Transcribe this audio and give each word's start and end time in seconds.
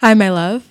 Hi, 0.00 0.14
my 0.14 0.30
love. 0.30 0.69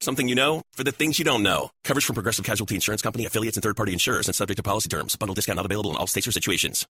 Something 0.00 0.28
you 0.28 0.36
know 0.36 0.62
for 0.72 0.84
the 0.84 0.92
things 0.92 1.18
you 1.18 1.24
don't 1.24 1.42
know. 1.42 1.70
Coverage 1.82 2.04
from 2.04 2.14
Progressive 2.14 2.44
Casualty 2.44 2.76
Insurance 2.76 3.02
Company, 3.02 3.26
affiliates, 3.26 3.56
and 3.56 3.64
third 3.64 3.76
party 3.76 3.92
insurers 3.92 4.28
and 4.28 4.34
subject 4.34 4.56
to 4.58 4.62
policy 4.62 4.88
terms. 4.88 5.16
Bundle 5.16 5.34
discount 5.34 5.56
not 5.56 5.66
available 5.66 5.90
in 5.90 5.96
all 5.96 6.06
states 6.06 6.28
or 6.28 6.32
situations. 6.32 6.86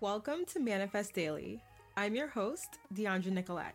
Welcome 0.00 0.44
to 0.46 0.60
Manifest 0.60 1.12
Daily. 1.12 1.60
I'm 1.96 2.14
your 2.14 2.28
host, 2.28 2.78
Deandra 2.94 3.32
Nicolette. 3.32 3.74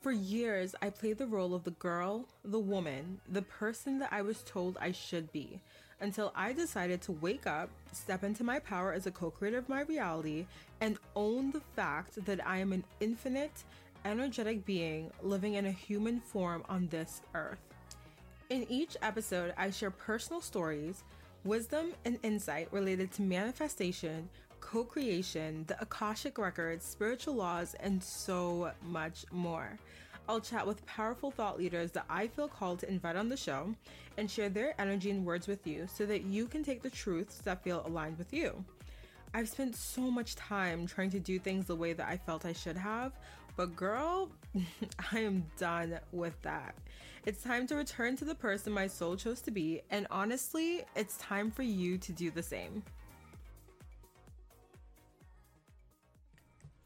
For 0.00 0.10
years, 0.10 0.74
I 0.82 0.90
played 0.90 1.18
the 1.18 1.26
role 1.28 1.54
of 1.54 1.62
the 1.62 1.70
girl, 1.72 2.28
the 2.44 2.58
woman, 2.58 3.20
the 3.28 3.42
person 3.42 4.00
that 4.00 4.12
I 4.12 4.22
was 4.22 4.42
told 4.42 4.76
I 4.80 4.90
should 4.90 5.30
be 5.30 5.60
until 6.02 6.32
I 6.34 6.52
decided 6.52 7.00
to 7.02 7.12
wake 7.12 7.46
up, 7.46 7.70
step 7.92 8.24
into 8.24 8.44
my 8.44 8.58
power 8.58 8.92
as 8.92 9.06
a 9.06 9.10
co 9.10 9.30
creator 9.30 9.58
of 9.58 9.68
my 9.68 9.82
reality, 9.82 10.46
and 10.80 10.98
own 11.16 11.52
the 11.52 11.62
fact 11.74 12.22
that 12.26 12.46
I 12.46 12.58
am 12.58 12.72
an 12.72 12.84
infinite, 13.00 13.64
energetic 14.04 14.66
being 14.66 15.10
living 15.22 15.54
in 15.54 15.66
a 15.66 15.72
human 15.72 16.20
form 16.20 16.64
on 16.68 16.88
this 16.88 17.22
earth. 17.34 17.60
In 18.50 18.66
each 18.68 18.96
episode, 19.00 19.54
I 19.56 19.70
share 19.70 19.90
personal 19.90 20.42
stories, 20.42 21.04
wisdom, 21.44 21.92
and 22.04 22.18
insight 22.22 22.68
related 22.72 23.12
to 23.12 23.22
manifestation, 23.22 24.28
co 24.60 24.84
creation, 24.84 25.64
the 25.68 25.80
Akashic 25.80 26.36
Records, 26.36 26.84
spiritual 26.84 27.34
laws, 27.34 27.74
and 27.80 28.02
so 28.02 28.72
much 28.82 29.24
more. 29.30 29.78
I'll 30.28 30.40
chat 30.40 30.66
with 30.66 30.84
powerful 30.86 31.30
thought 31.30 31.58
leaders 31.58 31.90
that 31.92 32.06
I 32.08 32.26
feel 32.28 32.48
called 32.48 32.78
to 32.80 32.88
invite 32.88 33.16
on 33.16 33.28
the 33.28 33.36
show 33.36 33.74
and 34.16 34.30
share 34.30 34.48
their 34.48 34.80
energy 34.80 35.10
and 35.10 35.24
words 35.24 35.46
with 35.46 35.66
you 35.66 35.88
so 35.92 36.06
that 36.06 36.24
you 36.24 36.46
can 36.46 36.62
take 36.62 36.82
the 36.82 36.90
truths 36.90 37.38
that 37.38 37.62
feel 37.62 37.82
aligned 37.86 38.18
with 38.18 38.32
you. 38.32 38.64
I've 39.34 39.48
spent 39.48 39.74
so 39.74 40.02
much 40.02 40.36
time 40.36 40.86
trying 40.86 41.10
to 41.10 41.20
do 41.20 41.38
things 41.38 41.66
the 41.66 41.76
way 41.76 41.92
that 41.94 42.06
I 42.06 42.18
felt 42.18 42.44
I 42.44 42.52
should 42.52 42.76
have, 42.76 43.12
but 43.56 43.74
girl, 43.74 44.30
I 45.12 45.20
am 45.20 45.44
done 45.58 45.98
with 46.12 46.40
that. 46.42 46.74
It's 47.24 47.42
time 47.42 47.66
to 47.68 47.76
return 47.76 48.16
to 48.16 48.24
the 48.24 48.34
person 48.34 48.72
my 48.72 48.86
soul 48.86 49.16
chose 49.16 49.40
to 49.42 49.50
be, 49.50 49.80
and 49.90 50.06
honestly, 50.10 50.84
it's 50.96 51.16
time 51.18 51.50
for 51.50 51.62
you 51.62 51.96
to 51.98 52.12
do 52.12 52.30
the 52.30 52.42
same. 52.42 52.82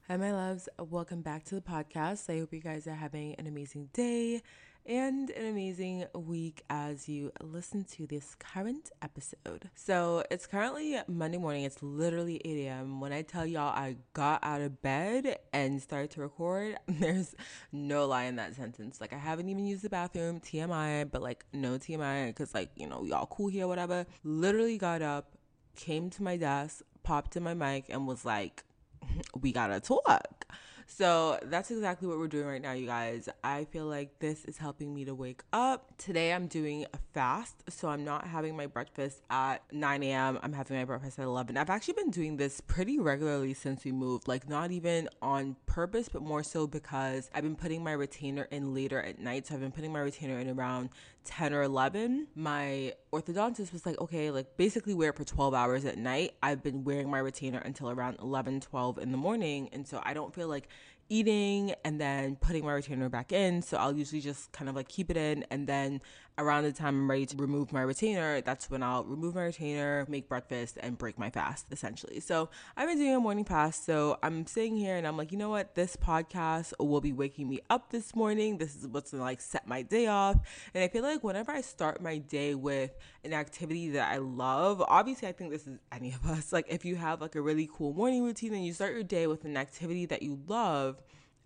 Hi, 0.08 0.16
my 0.16 0.30
loves. 0.30 0.68
Welcome 0.78 1.20
back 1.20 1.42
to 1.46 1.56
the 1.56 1.60
podcast. 1.60 2.32
I 2.32 2.38
hope 2.38 2.52
you 2.52 2.60
guys 2.60 2.86
are 2.86 2.94
having 2.94 3.34
an 3.40 3.48
amazing 3.48 3.88
day 3.92 4.40
and 4.86 5.30
an 5.30 5.46
amazing 5.46 6.04
week 6.14 6.62
as 6.70 7.08
you 7.08 7.32
listen 7.42 7.82
to 7.96 8.06
this 8.06 8.36
current 8.36 8.92
episode. 9.02 9.68
So, 9.74 10.22
it's 10.30 10.46
currently 10.46 10.96
Monday 11.08 11.38
morning. 11.38 11.64
It's 11.64 11.82
literally 11.82 12.40
8 12.44 12.66
a.m. 12.68 13.00
When 13.00 13.12
I 13.12 13.22
tell 13.22 13.44
y'all 13.44 13.74
I 13.74 13.96
got 14.12 14.44
out 14.44 14.60
of 14.60 14.80
bed 14.80 15.40
and 15.52 15.82
started 15.82 16.12
to 16.12 16.20
record, 16.20 16.76
there's 16.86 17.34
no 17.72 18.06
lie 18.06 18.26
in 18.26 18.36
that 18.36 18.54
sentence. 18.54 19.00
Like, 19.00 19.12
I 19.12 19.18
haven't 19.18 19.48
even 19.48 19.66
used 19.66 19.82
the 19.82 19.90
bathroom, 19.90 20.38
TMI, 20.38 21.10
but 21.10 21.20
like, 21.20 21.44
no 21.52 21.78
TMI, 21.78 22.28
because, 22.28 22.54
like, 22.54 22.70
you 22.76 22.88
know, 22.88 23.02
y'all 23.02 23.26
cool 23.26 23.48
here, 23.48 23.66
whatever. 23.66 24.06
Literally 24.22 24.78
got 24.78 25.02
up, 25.02 25.34
came 25.74 26.10
to 26.10 26.22
my 26.22 26.36
desk, 26.36 26.82
popped 27.02 27.36
in 27.36 27.42
my 27.42 27.54
mic, 27.54 27.86
and 27.88 28.06
was 28.06 28.24
like, 28.24 28.62
we 29.40 29.52
gotta 29.52 29.80
talk. 29.80 30.46
So 30.88 31.38
that's 31.42 31.70
exactly 31.70 32.06
what 32.06 32.18
we're 32.18 32.28
doing 32.28 32.46
right 32.46 32.62
now, 32.62 32.72
you 32.72 32.86
guys. 32.86 33.28
I 33.42 33.64
feel 33.64 33.86
like 33.86 34.20
this 34.20 34.44
is 34.44 34.56
helping 34.56 34.94
me 34.94 35.04
to 35.04 35.14
wake 35.14 35.42
up. 35.52 35.98
Today 35.98 36.32
I'm 36.32 36.46
doing 36.46 36.86
a 36.94 36.98
fast, 37.12 37.64
so 37.68 37.88
I'm 37.88 38.04
not 38.04 38.26
having 38.26 38.56
my 38.56 38.66
breakfast 38.66 39.20
at 39.28 39.62
9 39.72 40.02
a.m. 40.04 40.38
I'm 40.42 40.52
having 40.52 40.76
my 40.78 40.84
breakfast 40.84 41.18
at 41.18 41.24
11. 41.24 41.56
I've 41.56 41.70
actually 41.70 41.94
been 41.94 42.10
doing 42.10 42.36
this 42.36 42.60
pretty 42.60 43.00
regularly 43.00 43.52
since 43.52 43.84
we 43.84 43.90
moved, 43.90 44.28
like 44.28 44.48
not 44.48 44.70
even 44.70 45.08
on 45.20 45.56
purpose, 45.66 46.08
but 46.08 46.22
more 46.22 46.44
so 46.44 46.66
because 46.68 47.30
I've 47.34 47.42
been 47.42 47.56
putting 47.56 47.82
my 47.82 47.92
retainer 47.92 48.44
in 48.44 48.72
later 48.72 49.02
at 49.02 49.18
night. 49.18 49.48
So 49.48 49.54
I've 49.54 49.60
been 49.60 49.72
putting 49.72 49.92
my 49.92 50.00
retainer 50.00 50.38
in 50.38 50.48
around 50.48 50.90
10 51.26 51.52
or 51.52 51.62
11. 51.62 52.28
My 52.34 52.94
orthodontist 53.12 53.72
was 53.72 53.84
like, 53.84 54.00
okay, 54.00 54.30
like 54.30 54.56
basically 54.56 54.94
wear 54.94 55.10
it 55.10 55.16
for 55.16 55.24
12 55.24 55.52
hours 55.52 55.84
at 55.84 55.98
night. 55.98 56.32
I've 56.42 56.62
been 56.62 56.84
wearing 56.84 57.10
my 57.10 57.18
retainer 57.18 57.58
until 57.58 57.90
around 57.90 58.18
11, 58.20 58.60
12 58.60 58.98
in 58.98 59.10
the 59.10 59.18
morning. 59.18 59.68
And 59.72 59.86
so 59.86 60.00
I 60.02 60.14
don't 60.14 60.34
feel 60.34 60.48
like 60.48 60.68
eating 61.08 61.74
and 61.84 62.00
then 62.00 62.36
putting 62.36 62.64
my 62.64 62.72
retainer 62.72 63.08
back 63.08 63.32
in. 63.32 63.62
So 63.62 63.76
I'll 63.76 63.96
usually 63.96 64.20
just 64.20 64.52
kind 64.52 64.68
of 64.68 64.76
like 64.76 64.88
keep 64.88 65.10
it 65.10 65.16
in 65.16 65.44
and 65.50 65.66
then 65.66 66.00
around 66.38 66.64
the 66.64 66.72
time 66.72 66.94
I'm 66.94 67.10
ready 67.10 67.26
to 67.26 67.36
remove 67.36 67.72
my 67.72 67.80
retainer, 67.80 68.40
that's 68.42 68.70
when 68.70 68.82
I'll 68.82 69.04
remove 69.04 69.34
my 69.34 69.44
retainer, 69.44 70.04
make 70.08 70.28
breakfast, 70.28 70.76
and 70.80 70.98
break 70.98 71.18
my 71.18 71.30
fast, 71.30 71.66
essentially. 71.70 72.20
So 72.20 72.50
I've 72.76 72.88
been 72.88 72.98
doing 72.98 73.14
a 73.14 73.20
morning 73.20 73.44
fast. 73.44 73.86
So 73.86 74.18
I'm 74.22 74.46
sitting 74.46 74.76
here 74.76 74.96
and 74.96 75.06
I'm 75.06 75.16
like, 75.16 75.32
you 75.32 75.38
know 75.38 75.48
what? 75.48 75.74
This 75.74 75.96
podcast 75.96 76.74
will 76.78 77.00
be 77.00 77.12
waking 77.12 77.48
me 77.48 77.60
up 77.70 77.90
this 77.90 78.14
morning. 78.14 78.58
This 78.58 78.76
is 78.76 78.86
what's 78.86 79.12
gonna 79.12 79.22
like 79.22 79.40
set 79.40 79.66
my 79.66 79.82
day 79.82 80.08
off. 80.08 80.36
And 80.74 80.84
I 80.84 80.88
feel 80.88 81.02
like 81.02 81.24
whenever 81.24 81.52
I 81.52 81.62
start 81.62 82.02
my 82.02 82.18
day 82.18 82.54
with 82.54 82.94
an 83.24 83.32
activity 83.32 83.90
that 83.90 84.12
I 84.12 84.18
love, 84.18 84.82
obviously, 84.86 85.28
I 85.28 85.32
think 85.32 85.50
this 85.50 85.66
is 85.66 85.78
any 85.90 86.12
of 86.12 86.24
us. 86.26 86.52
Like, 86.56 86.66
if 86.70 86.86
you 86.86 86.96
have 86.96 87.20
like 87.20 87.34
a 87.34 87.40
really 87.42 87.68
cool 87.70 87.92
morning 87.92 88.24
routine 88.24 88.54
and 88.54 88.64
you 88.64 88.72
start 88.72 88.94
your 88.94 89.02
day 89.02 89.26
with 89.26 89.44
an 89.44 89.58
activity 89.58 90.06
that 90.06 90.22
you 90.22 90.40
love, 90.46 90.95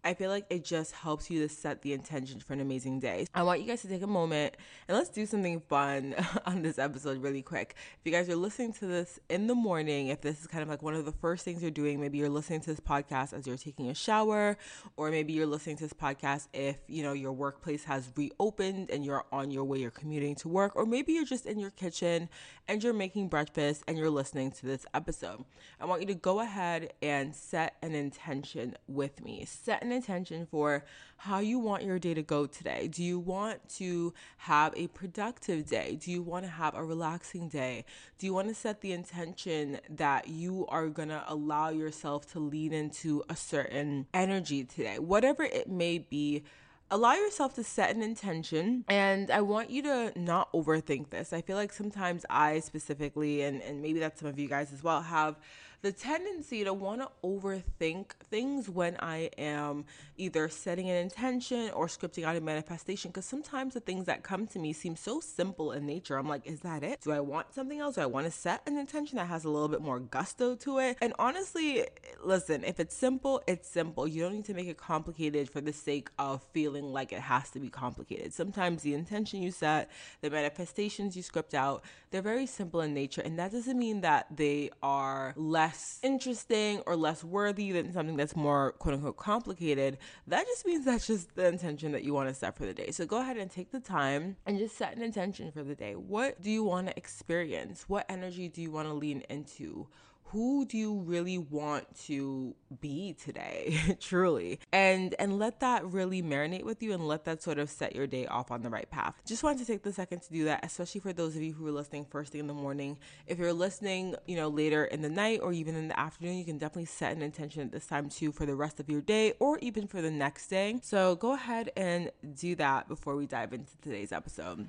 I 0.02 0.14
feel 0.14 0.30
like 0.30 0.46
it 0.48 0.64
just 0.64 0.92
helps 0.92 1.30
you 1.30 1.40
to 1.46 1.48
set 1.48 1.82
the 1.82 1.92
intention 1.92 2.40
for 2.40 2.54
an 2.54 2.60
amazing 2.60 3.00
day. 3.00 3.26
I 3.34 3.42
want 3.42 3.60
you 3.60 3.66
guys 3.66 3.82
to 3.82 3.88
take 3.88 4.02
a 4.02 4.06
moment 4.06 4.56
and 4.88 4.96
let's 4.96 5.10
do 5.10 5.26
something 5.26 5.60
fun 5.60 6.14
on 6.46 6.62
this 6.62 6.78
episode 6.78 7.22
really 7.22 7.42
quick. 7.42 7.74
If 7.76 7.98
you 8.04 8.12
guys 8.12 8.28
are 8.30 8.36
listening 8.36 8.72
to 8.74 8.86
this 8.86 9.20
in 9.28 9.46
the 9.46 9.54
morning, 9.54 10.08
if 10.08 10.22
this 10.22 10.40
is 10.40 10.46
kind 10.46 10.62
of 10.62 10.68
like 10.68 10.82
one 10.82 10.94
of 10.94 11.04
the 11.04 11.12
first 11.12 11.44
things 11.44 11.60
you're 11.60 11.70
doing, 11.70 12.00
maybe 12.00 12.16
you're 12.16 12.30
listening 12.30 12.60
to 12.60 12.70
this 12.70 12.80
podcast 12.80 13.34
as 13.34 13.46
you're 13.46 13.58
taking 13.58 13.90
a 13.90 13.94
shower, 13.94 14.56
or 14.96 15.10
maybe 15.10 15.34
you're 15.34 15.46
listening 15.46 15.76
to 15.76 15.84
this 15.84 15.92
podcast 15.92 16.48
if, 16.54 16.76
you 16.86 17.02
know, 17.02 17.12
your 17.12 17.32
workplace 17.32 17.84
has 17.84 18.10
reopened 18.16 18.90
and 18.90 19.04
you're 19.04 19.24
on 19.30 19.50
your 19.50 19.64
way, 19.64 19.78
you're 19.78 19.90
commuting 19.90 20.34
to 20.36 20.48
work, 20.48 20.74
or 20.76 20.86
maybe 20.86 21.12
you're 21.12 21.24
just 21.24 21.44
in 21.44 21.58
your 21.58 21.70
kitchen 21.70 22.28
and 22.68 22.82
you're 22.82 22.92
making 22.92 23.28
breakfast 23.28 23.82
and 23.86 23.98
you're 23.98 24.10
listening 24.10 24.50
to 24.50 24.64
this 24.64 24.86
episode. 24.94 25.44
I 25.78 25.84
want 25.84 26.00
you 26.00 26.06
to 26.08 26.14
go 26.14 26.40
ahead 26.40 26.94
and 27.02 27.34
set 27.34 27.76
an 27.82 27.94
intention 27.94 28.76
with 28.88 29.22
me. 29.22 29.44
Set 29.44 29.82
an 29.82 29.89
an 29.90 29.96
intention 29.96 30.46
for 30.46 30.84
how 31.18 31.38
you 31.38 31.58
want 31.58 31.82
your 31.82 31.98
day 31.98 32.14
to 32.14 32.22
go 32.22 32.46
today. 32.46 32.88
Do 32.88 33.02
you 33.02 33.18
want 33.18 33.68
to 33.76 34.14
have 34.38 34.72
a 34.76 34.86
productive 34.88 35.66
day? 35.66 35.98
Do 36.00 36.10
you 36.10 36.22
want 36.22 36.44
to 36.44 36.50
have 36.50 36.74
a 36.74 36.84
relaxing 36.84 37.48
day? 37.48 37.84
Do 38.18 38.26
you 38.26 38.32
want 38.32 38.48
to 38.48 38.54
set 38.54 38.80
the 38.80 38.92
intention 38.92 39.80
that 39.90 40.28
you 40.28 40.66
are 40.68 40.88
going 40.88 41.08
to 41.08 41.22
allow 41.26 41.70
yourself 41.70 42.30
to 42.32 42.38
lean 42.38 42.72
into 42.72 43.22
a 43.28 43.36
certain 43.36 44.06
energy 44.14 44.64
today? 44.64 44.98
Whatever 44.98 45.42
it 45.42 45.68
may 45.68 45.98
be, 45.98 46.44
allow 46.90 47.14
yourself 47.14 47.54
to 47.54 47.62
set 47.62 47.94
an 47.94 48.02
intention 48.02 48.84
and 48.88 49.30
i 49.30 49.40
want 49.40 49.70
you 49.70 49.80
to 49.80 50.12
not 50.16 50.52
overthink 50.52 51.08
this 51.10 51.32
i 51.32 51.40
feel 51.40 51.56
like 51.56 51.72
sometimes 51.72 52.26
i 52.28 52.58
specifically 52.58 53.42
and, 53.42 53.62
and 53.62 53.80
maybe 53.80 54.00
that's 54.00 54.18
some 54.18 54.28
of 54.28 54.40
you 54.40 54.48
guys 54.48 54.72
as 54.72 54.82
well 54.82 55.00
have 55.00 55.36
the 55.82 55.92
tendency 55.92 56.64
to 56.64 56.74
want 56.74 57.00
to 57.00 57.08
overthink 57.24 58.12
things 58.30 58.68
when 58.68 58.96
I 59.00 59.30
am 59.38 59.84
either 60.16 60.48
setting 60.48 60.90
an 60.90 60.96
intention 60.96 61.70
or 61.70 61.86
scripting 61.86 62.24
out 62.24 62.36
a 62.36 62.40
manifestation. 62.40 63.10
Because 63.10 63.24
sometimes 63.24 63.74
the 63.74 63.80
things 63.80 64.06
that 64.06 64.22
come 64.22 64.46
to 64.48 64.58
me 64.58 64.72
seem 64.72 64.96
so 64.96 65.20
simple 65.20 65.72
in 65.72 65.86
nature. 65.86 66.16
I'm 66.16 66.28
like, 66.28 66.46
is 66.46 66.60
that 66.60 66.82
it? 66.82 67.00
Do 67.00 67.12
I 67.12 67.20
want 67.20 67.54
something 67.54 67.80
else? 67.80 67.94
Do 67.94 68.02
I 68.02 68.06
want 68.06 68.26
to 68.26 68.30
set 68.30 68.62
an 68.66 68.76
intention 68.76 69.16
that 69.16 69.26
has 69.26 69.44
a 69.44 69.50
little 69.50 69.68
bit 69.68 69.80
more 69.80 69.98
gusto 69.98 70.54
to 70.56 70.78
it? 70.80 70.98
And 71.00 71.14
honestly, 71.18 71.86
listen, 72.22 72.64
if 72.64 72.78
it's 72.78 72.94
simple, 72.94 73.42
it's 73.46 73.68
simple. 73.68 74.06
You 74.06 74.22
don't 74.22 74.34
need 74.34 74.44
to 74.46 74.54
make 74.54 74.68
it 74.68 74.76
complicated 74.76 75.48
for 75.48 75.60
the 75.60 75.72
sake 75.72 76.10
of 76.18 76.42
feeling 76.52 76.92
like 76.92 77.12
it 77.12 77.20
has 77.20 77.50
to 77.50 77.60
be 77.60 77.70
complicated. 77.70 78.34
Sometimes 78.34 78.82
the 78.82 78.94
intention 78.94 79.42
you 79.42 79.50
set, 79.50 79.90
the 80.20 80.30
manifestations 80.30 81.16
you 81.16 81.22
script 81.22 81.54
out, 81.54 81.84
they're 82.10 82.20
very 82.20 82.46
simple 82.46 82.80
in 82.82 82.92
nature. 82.92 83.22
And 83.22 83.38
that 83.38 83.52
doesn't 83.52 83.78
mean 83.78 84.02
that 84.02 84.26
they 84.36 84.70
are 84.82 85.32
less 85.36 85.69
interesting 86.02 86.80
or 86.86 86.96
less 86.96 87.22
worthy 87.24 87.72
than 87.72 87.92
something 87.92 88.16
that's 88.16 88.36
more 88.36 88.72
quote 88.72 88.94
unquote 88.94 89.16
complicated. 89.16 89.98
That 90.26 90.46
just 90.46 90.66
means 90.66 90.84
that's 90.84 91.06
just 91.06 91.34
the 91.34 91.46
intention 91.46 91.92
that 91.92 92.04
you 92.04 92.14
want 92.14 92.28
to 92.28 92.34
set 92.34 92.56
for 92.56 92.66
the 92.66 92.74
day. 92.74 92.90
So 92.90 93.06
go 93.06 93.20
ahead 93.20 93.36
and 93.36 93.50
take 93.50 93.70
the 93.70 93.80
time 93.80 94.36
and 94.46 94.58
just 94.58 94.76
set 94.76 94.96
an 94.96 95.02
intention 95.02 95.50
for 95.52 95.62
the 95.62 95.74
day. 95.74 95.94
What 95.94 96.40
do 96.40 96.50
you 96.50 96.64
want 96.64 96.88
to 96.88 96.96
experience? 96.96 97.84
What 97.88 98.06
energy 98.08 98.48
do 98.48 98.62
you 98.62 98.70
want 98.70 98.88
to 98.88 98.94
lean 98.94 99.22
into? 99.28 99.88
Who 100.32 100.64
do 100.64 100.78
you 100.78 101.00
really 101.00 101.38
want 101.38 101.86
to 102.06 102.54
be 102.80 103.14
today? 103.14 103.96
Truly. 104.00 104.60
And 104.72 105.14
and 105.18 105.38
let 105.38 105.60
that 105.60 105.84
really 105.84 106.22
marinate 106.22 106.62
with 106.62 106.82
you 106.82 106.92
and 106.92 107.06
let 107.06 107.24
that 107.24 107.42
sort 107.42 107.58
of 107.58 107.68
set 107.68 107.96
your 107.96 108.06
day 108.06 108.26
off 108.26 108.50
on 108.52 108.62
the 108.62 108.70
right 108.70 108.88
path. 108.90 109.14
Just 109.26 109.42
wanted 109.42 109.58
to 109.58 109.64
take 109.64 109.82
the 109.82 109.92
second 109.92 110.22
to 110.22 110.32
do 110.32 110.44
that 110.44 110.64
especially 110.64 111.00
for 111.00 111.12
those 111.12 111.34
of 111.34 111.42
you 111.42 111.52
who 111.52 111.66
are 111.66 111.72
listening 111.72 112.04
first 112.04 112.32
thing 112.32 112.40
in 112.40 112.46
the 112.46 112.54
morning. 112.54 112.96
If 113.26 113.38
you're 113.38 113.52
listening 113.52 114.14
you 114.26 114.36
know 114.36 114.48
later 114.48 114.84
in 114.84 115.02
the 115.02 115.08
night 115.08 115.40
or 115.42 115.52
even 115.52 115.74
in 115.74 115.88
the 115.88 115.98
afternoon 115.98 116.36
you 116.36 116.44
can 116.44 116.58
definitely 116.58 116.84
set 116.84 117.16
an 117.16 117.22
intention 117.22 117.62
at 117.62 117.72
this 117.72 117.86
time 117.86 118.08
too 118.08 118.30
for 118.30 118.46
the 118.46 118.54
rest 118.54 118.78
of 118.78 118.88
your 118.88 119.00
day 119.00 119.32
or 119.40 119.58
even 119.58 119.88
for 119.88 120.00
the 120.00 120.10
next 120.10 120.46
day. 120.46 120.78
So 120.82 121.16
go 121.16 121.32
ahead 121.32 121.72
and 121.76 122.12
do 122.38 122.54
that 122.56 122.86
before 122.86 123.16
we 123.16 123.26
dive 123.26 123.52
into 123.52 123.76
today's 123.82 124.12
episode. 124.12 124.68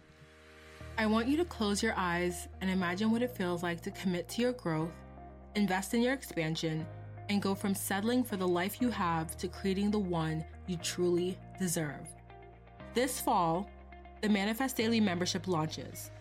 I 0.97 1.05
want 1.05 1.27
you 1.27 1.37
to 1.37 1.45
close 1.45 1.81
your 1.83 1.93
eyes 1.95 2.47
and 2.61 2.69
imagine 2.69 3.11
what 3.11 3.21
it 3.21 3.35
feels 3.35 3.63
like 3.63 3.81
to 3.81 3.91
commit 3.91 4.27
to 4.29 4.41
your 4.41 4.53
growth 4.53 4.91
invest 5.55 5.93
in 5.93 6.01
your 6.01 6.13
expansion, 6.13 6.85
and 7.29 7.41
go 7.41 7.55
from 7.55 7.73
settling 7.73 8.23
for 8.23 8.35
the 8.35 8.47
life 8.47 8.81
you 8.81 8.89
have 8.89 9.37
to 9.37 9.47
creating 9.47 9.91
the 9.91 9.99
one 9.99 10.43
you 10.67 10.77
truly 10.77 11.37
deserve. 11.59 12.07
This 12.93 13.19
fall, 13.19 13.69
the 14.21 14.29
Manifest 14.29 14.75
Daily 14.75 14.99
membership 14.99 15.47
launches. 15.47 16.11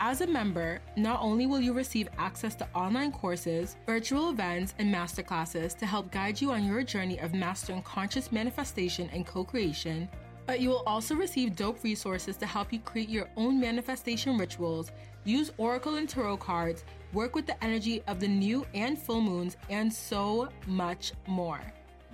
As 0.00 0.20
a 0.20 0.26
member, 0.26 0.80
not 0.96 1.20
only 1.20 1.46
will 1.46 1.60
you 1.60 1.72
receive 1.72 2.08
access 2.18 2.54
to 2.56 2.68
online 2.74 3.12
courses, 3.12 3.76
virtual 3.86 4.30
events, 4.30 4.74
and 4.78 4.92
masterclasses 4.92 5.76
to 5.78 5.86
help 5.86 6.10
guide 6.10 6.40
you 6.40 6.50
on 6.50 6.66
your 6.66 6.82
journey 6.82 7.18
of 7.20 7.32
mastering 7.32 7.82
conscious 7.82 8.32
manifestation 8.32 9.08
and 9.12 9.26
co 9.26 9.44
creation, 9.44 10.08
but 10.46 10.60
you 10.60 10.68
will 10.68 10.82
also 10.86 11.14
receive 11.14 11.56
dope 11.56 11.82
resources 11.82 12.36
to 12.36 12.46
help 12.46 12.72
you 12.72 12.80
create 12.80 13.08
your 13.08 13.28
own 13.36 13.58
manifestation 13.58 14.36
rituals, 14.36 14.90
use 15.24 15.52
Oracle 15.58 15.94
and 15.94 16.08
Tarot 16.08 16.36
cards, 16.38 16.84
work 17.14 17.34
with 17.34 17.46
the 17.46 17.64
energy 17.64 18.02
of 18.08 18.20
the 18.20 18.28
new 18.28 18.66
and 18.74 18.98
full 18.98 19.20
moons, 19.20 19.56
and 19.70 19.90
so 19.90 20.48
much 20.66 21.12
more. 21.26 21.60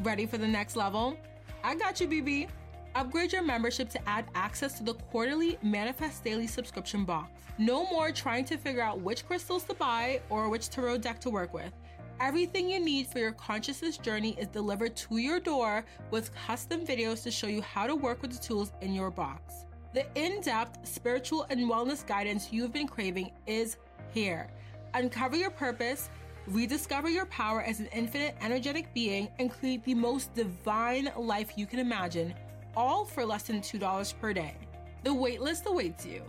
Ready 0.03 0.27
for 0.27 0.39
the 0.39 0.47
next 0.47 0.77
level? 0.77 1.17
I 1.65 1.75
got 1.75 2.01
you, 2.01 2.07
BB. 2.07 2.49
Upgrade 2.95 3.33
your 3.33 3.43
membership 3.43 3.89
to 3.91 4.09
add 4.09 4.27
access 4.35 4.75
to 4.75 4.85
the 4.85 4.95
quarterly 4.95 5.59
Manifest 5.63 6.23
Daily 6.23 6.47
subscription 6.47 7.05
box. 7.05 7.31
No 7.59 7.87
more 7.91 8.11
trying 8.11 8.45
to 8.47 8.57
figure 8.57 8.83
out 8.83 9.01
which 9.01 9.27
crystals 9.27 9.65
to 9.65 9.75
buy 9.75 10.21
or 10.29 10.49
which 10.49 10.69
tarot 10.71 10.99
deck 10.99 11.21
to 11.21 11.31
work 11.31 11.55
with. 11.55 11.73
Everything 12.21 12.69
you 12.69 12.81
need 12.81 13.07
for 13.07 13.19
your 13.19 13.33
consciousness 13.33 13.97
journey 13.97 14.37
is 14.39 14.49
delivered 14.49 14.95
to 14.97 15.17
your 15.17 15.41
door 15.41 15.85
with 16.11 16.35
custom 16.35 16.85
videos 16.85 17.23
to 17.23 17.31
show 17.31 17.47
you 17.47 17.63
how 17.63 17.87
to 17.87 17.95
work 17.95 18.21
with 18.21 18.33
the 18.33 18.39
tools 18.39 18.73
in 18.83 18.93
your 18.93 19.11
box. 19.11 19.67
The 19.95 20.07
in 20.15 20.41
depth 20.41 20.87
spiritual 20.87 21.47
and 21.49 21.61
wellness 21.61 22.07
guidance 22.07 22.53
you've 22.53 22.73
been 22.73 22.87
craving 22.87 23.31
is 23.47 23.77
here. 24.13 24.51
Uncover 24.95 25.37
your 25.37 25.51
purpose, 25.51 26.11
rediscover 26.47 27.09
your 27.09 27.27
power 27.27 27.63
as 27.63 27.81
an 27.81 27.87
infinite 27.93 28.35
energetic 28.41 28.93
being, 28.95 29.29
and 29.39 29.51
create 29.51 29.85
the 29.85 29.95
most 29.95 30.35
divine 30.35 31.11
life 31.17 31.53
you 31.57 31.67
can 31.67 31.79
imagine, 31.79 32.35
all 32.77 33.05
for 33.05 33.25
less 33.25 33.45
than 33.45 33.61
$2 33.61 34.15
per 34.21 34.33
day. 34.33 34.57
The 35.05 35.11
waitlist 35.11 35.67
awaits 35.67 36.05
you. 36.05 36.23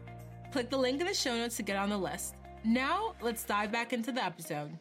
Click 0.52 0.70
the 0.70 0.78
link 0.78 1.02
in 1.02 1.08
the 1.08 1.14
show 1.14 1.36
notes 1.36 1.58
to 1.58 1.64
get 1.64 1.78
on 1.78 1.90
the 1.90 1.98
list. 1.98 2.36
Now, 2.64 3.16
let's 3.22 3.44
dive 3.44 3.72
back 3.72 3.94
into 3.94 4.12
the 4.12 4.24
episode. 4.24 4.72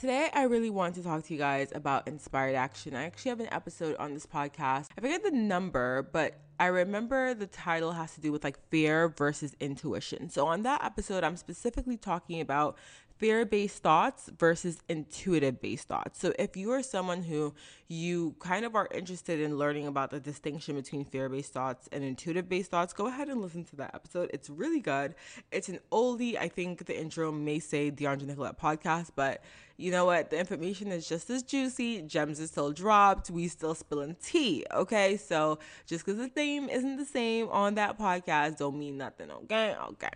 Today, 0.00 0.30
I 0.32 0.44
really 0.44 0.70
want 0.70 0.94
to 0.94 1.02
talk 1.02 1.24
to 1.24 1.32
you 1.32 1.40
guys 1.40 1.72
about 1.74 2.06
inspired 2.06 2.54
action. 2.54 2.94
I 2.94 3.02
actually 3.02 3.30
have 3.30 3.40
an 3.40 3.48
episode 3.50 3.96
on 3.96 4.14
this 4.14 4.26
podcast. 4.26 4.90
I 4.96 5.00
forget 5.00 5.24
the 5.24 5.32
number, 5.32 6.08
but 6.12 6.38
I 6.60 6.66
remember 6.66 7.34
the 7.34 7.48
title 7.48 7.90
has 7.90 8.14
to 8.14 8.20
do 8.20 8.30
with 8.30 8.44
like 8.44 8.60
fear 8.68 9.08
versus 9.08 9.56
intuition. 9.58 10.30
So, 10.30 10.46
on 10.46 10.62
that 10.62 10.84
episode, 10.84 11.24
I'm 11.24 11.36
specifically 11.36 11.96
talking 11.96 12.40
about 12.40 12.76
fear 13.18 13.44
based 13.44 13.82
thoughts 13.82 14.30
versus 14.38 14.78
intuitive 14.88 15.60
based 15.60 15.88
thoughts. 15.88 16.18
So, 16.18 16.32
if 16.38 16.56
you 16.56 16.70
are 16.72 16.82
someone 16.82 17.22
who 17.22 17.54
you 17.88 18.36
kind 18.38 18.64
of 18.64 18.74
are 18.74 18.88
interested 18.92 19.40
in 19.40 19.58
learning 19.58 19.86
about 19.86 20.10
the 20.10 20.20
distinction 20.20 20.76
between 20.76 21.04
fear 21.04 21.28
based 21.28 21.52
thoughts 21.52 21.88
and 21.92 22.04
intuitive 22.04 22.48
based 22.48 22.70
thoughts, 22.70 22.92
go 22.92 23.06
ahead 23.06 23.28
and 23.28 23.40
listen 23.42 23.64
to 23.64 23.76
that 23.76 23.94
episode. 23.94 24.30
It's 24.32 24.48
really 24.48 24.80
good. 24.80 25.14
It's 25.52 25.68
an 25.68 25.80
oldie. 25.92 26.36
I 26.36 26.48
think 26.48 26.86
the 26.86 26.98
intro 26.98 27.32
may 27.32 27.58
say 27.58 27.90
Deandra 27.90 28.22
Nicolette 28.22 28.60
podcast, 28.60 29.10
but 29.14 29.42
you 29.78 29.92
know 29.92 30.04
what? 30.06 30.30
The 30.30 30.38
information 30.38 30.88
is 30.88 31.08
just 31.08 31.30
as 31.30 31.44
juicy. 31.44 32.02
Gems 32.02 32.40
is 32.40 32.50
still 32.50 32.72
dropped. 32.72 33.30
We 33.30 33.46
still 33.46 33.74
spilling 33.74 34.16
tea. 34.22 34.64
Okay. 34.74 35.16
So 35.16 35.60
just 35.86 36.04
because 36.04 36.18
the 36.18 36.28
theme 36.28 36.68
isn't 36.68 36.96
the 36.96 37.04
same 37.04 37.48
on 37.48 37.76
that 37.76 37.96
podcast 37.96 38.58
don't 38.58 38.76
mean 38.76 38.98
nothing. 38.98 39.30
Okay. 39.30 39.76
Okay. 39.90 40.10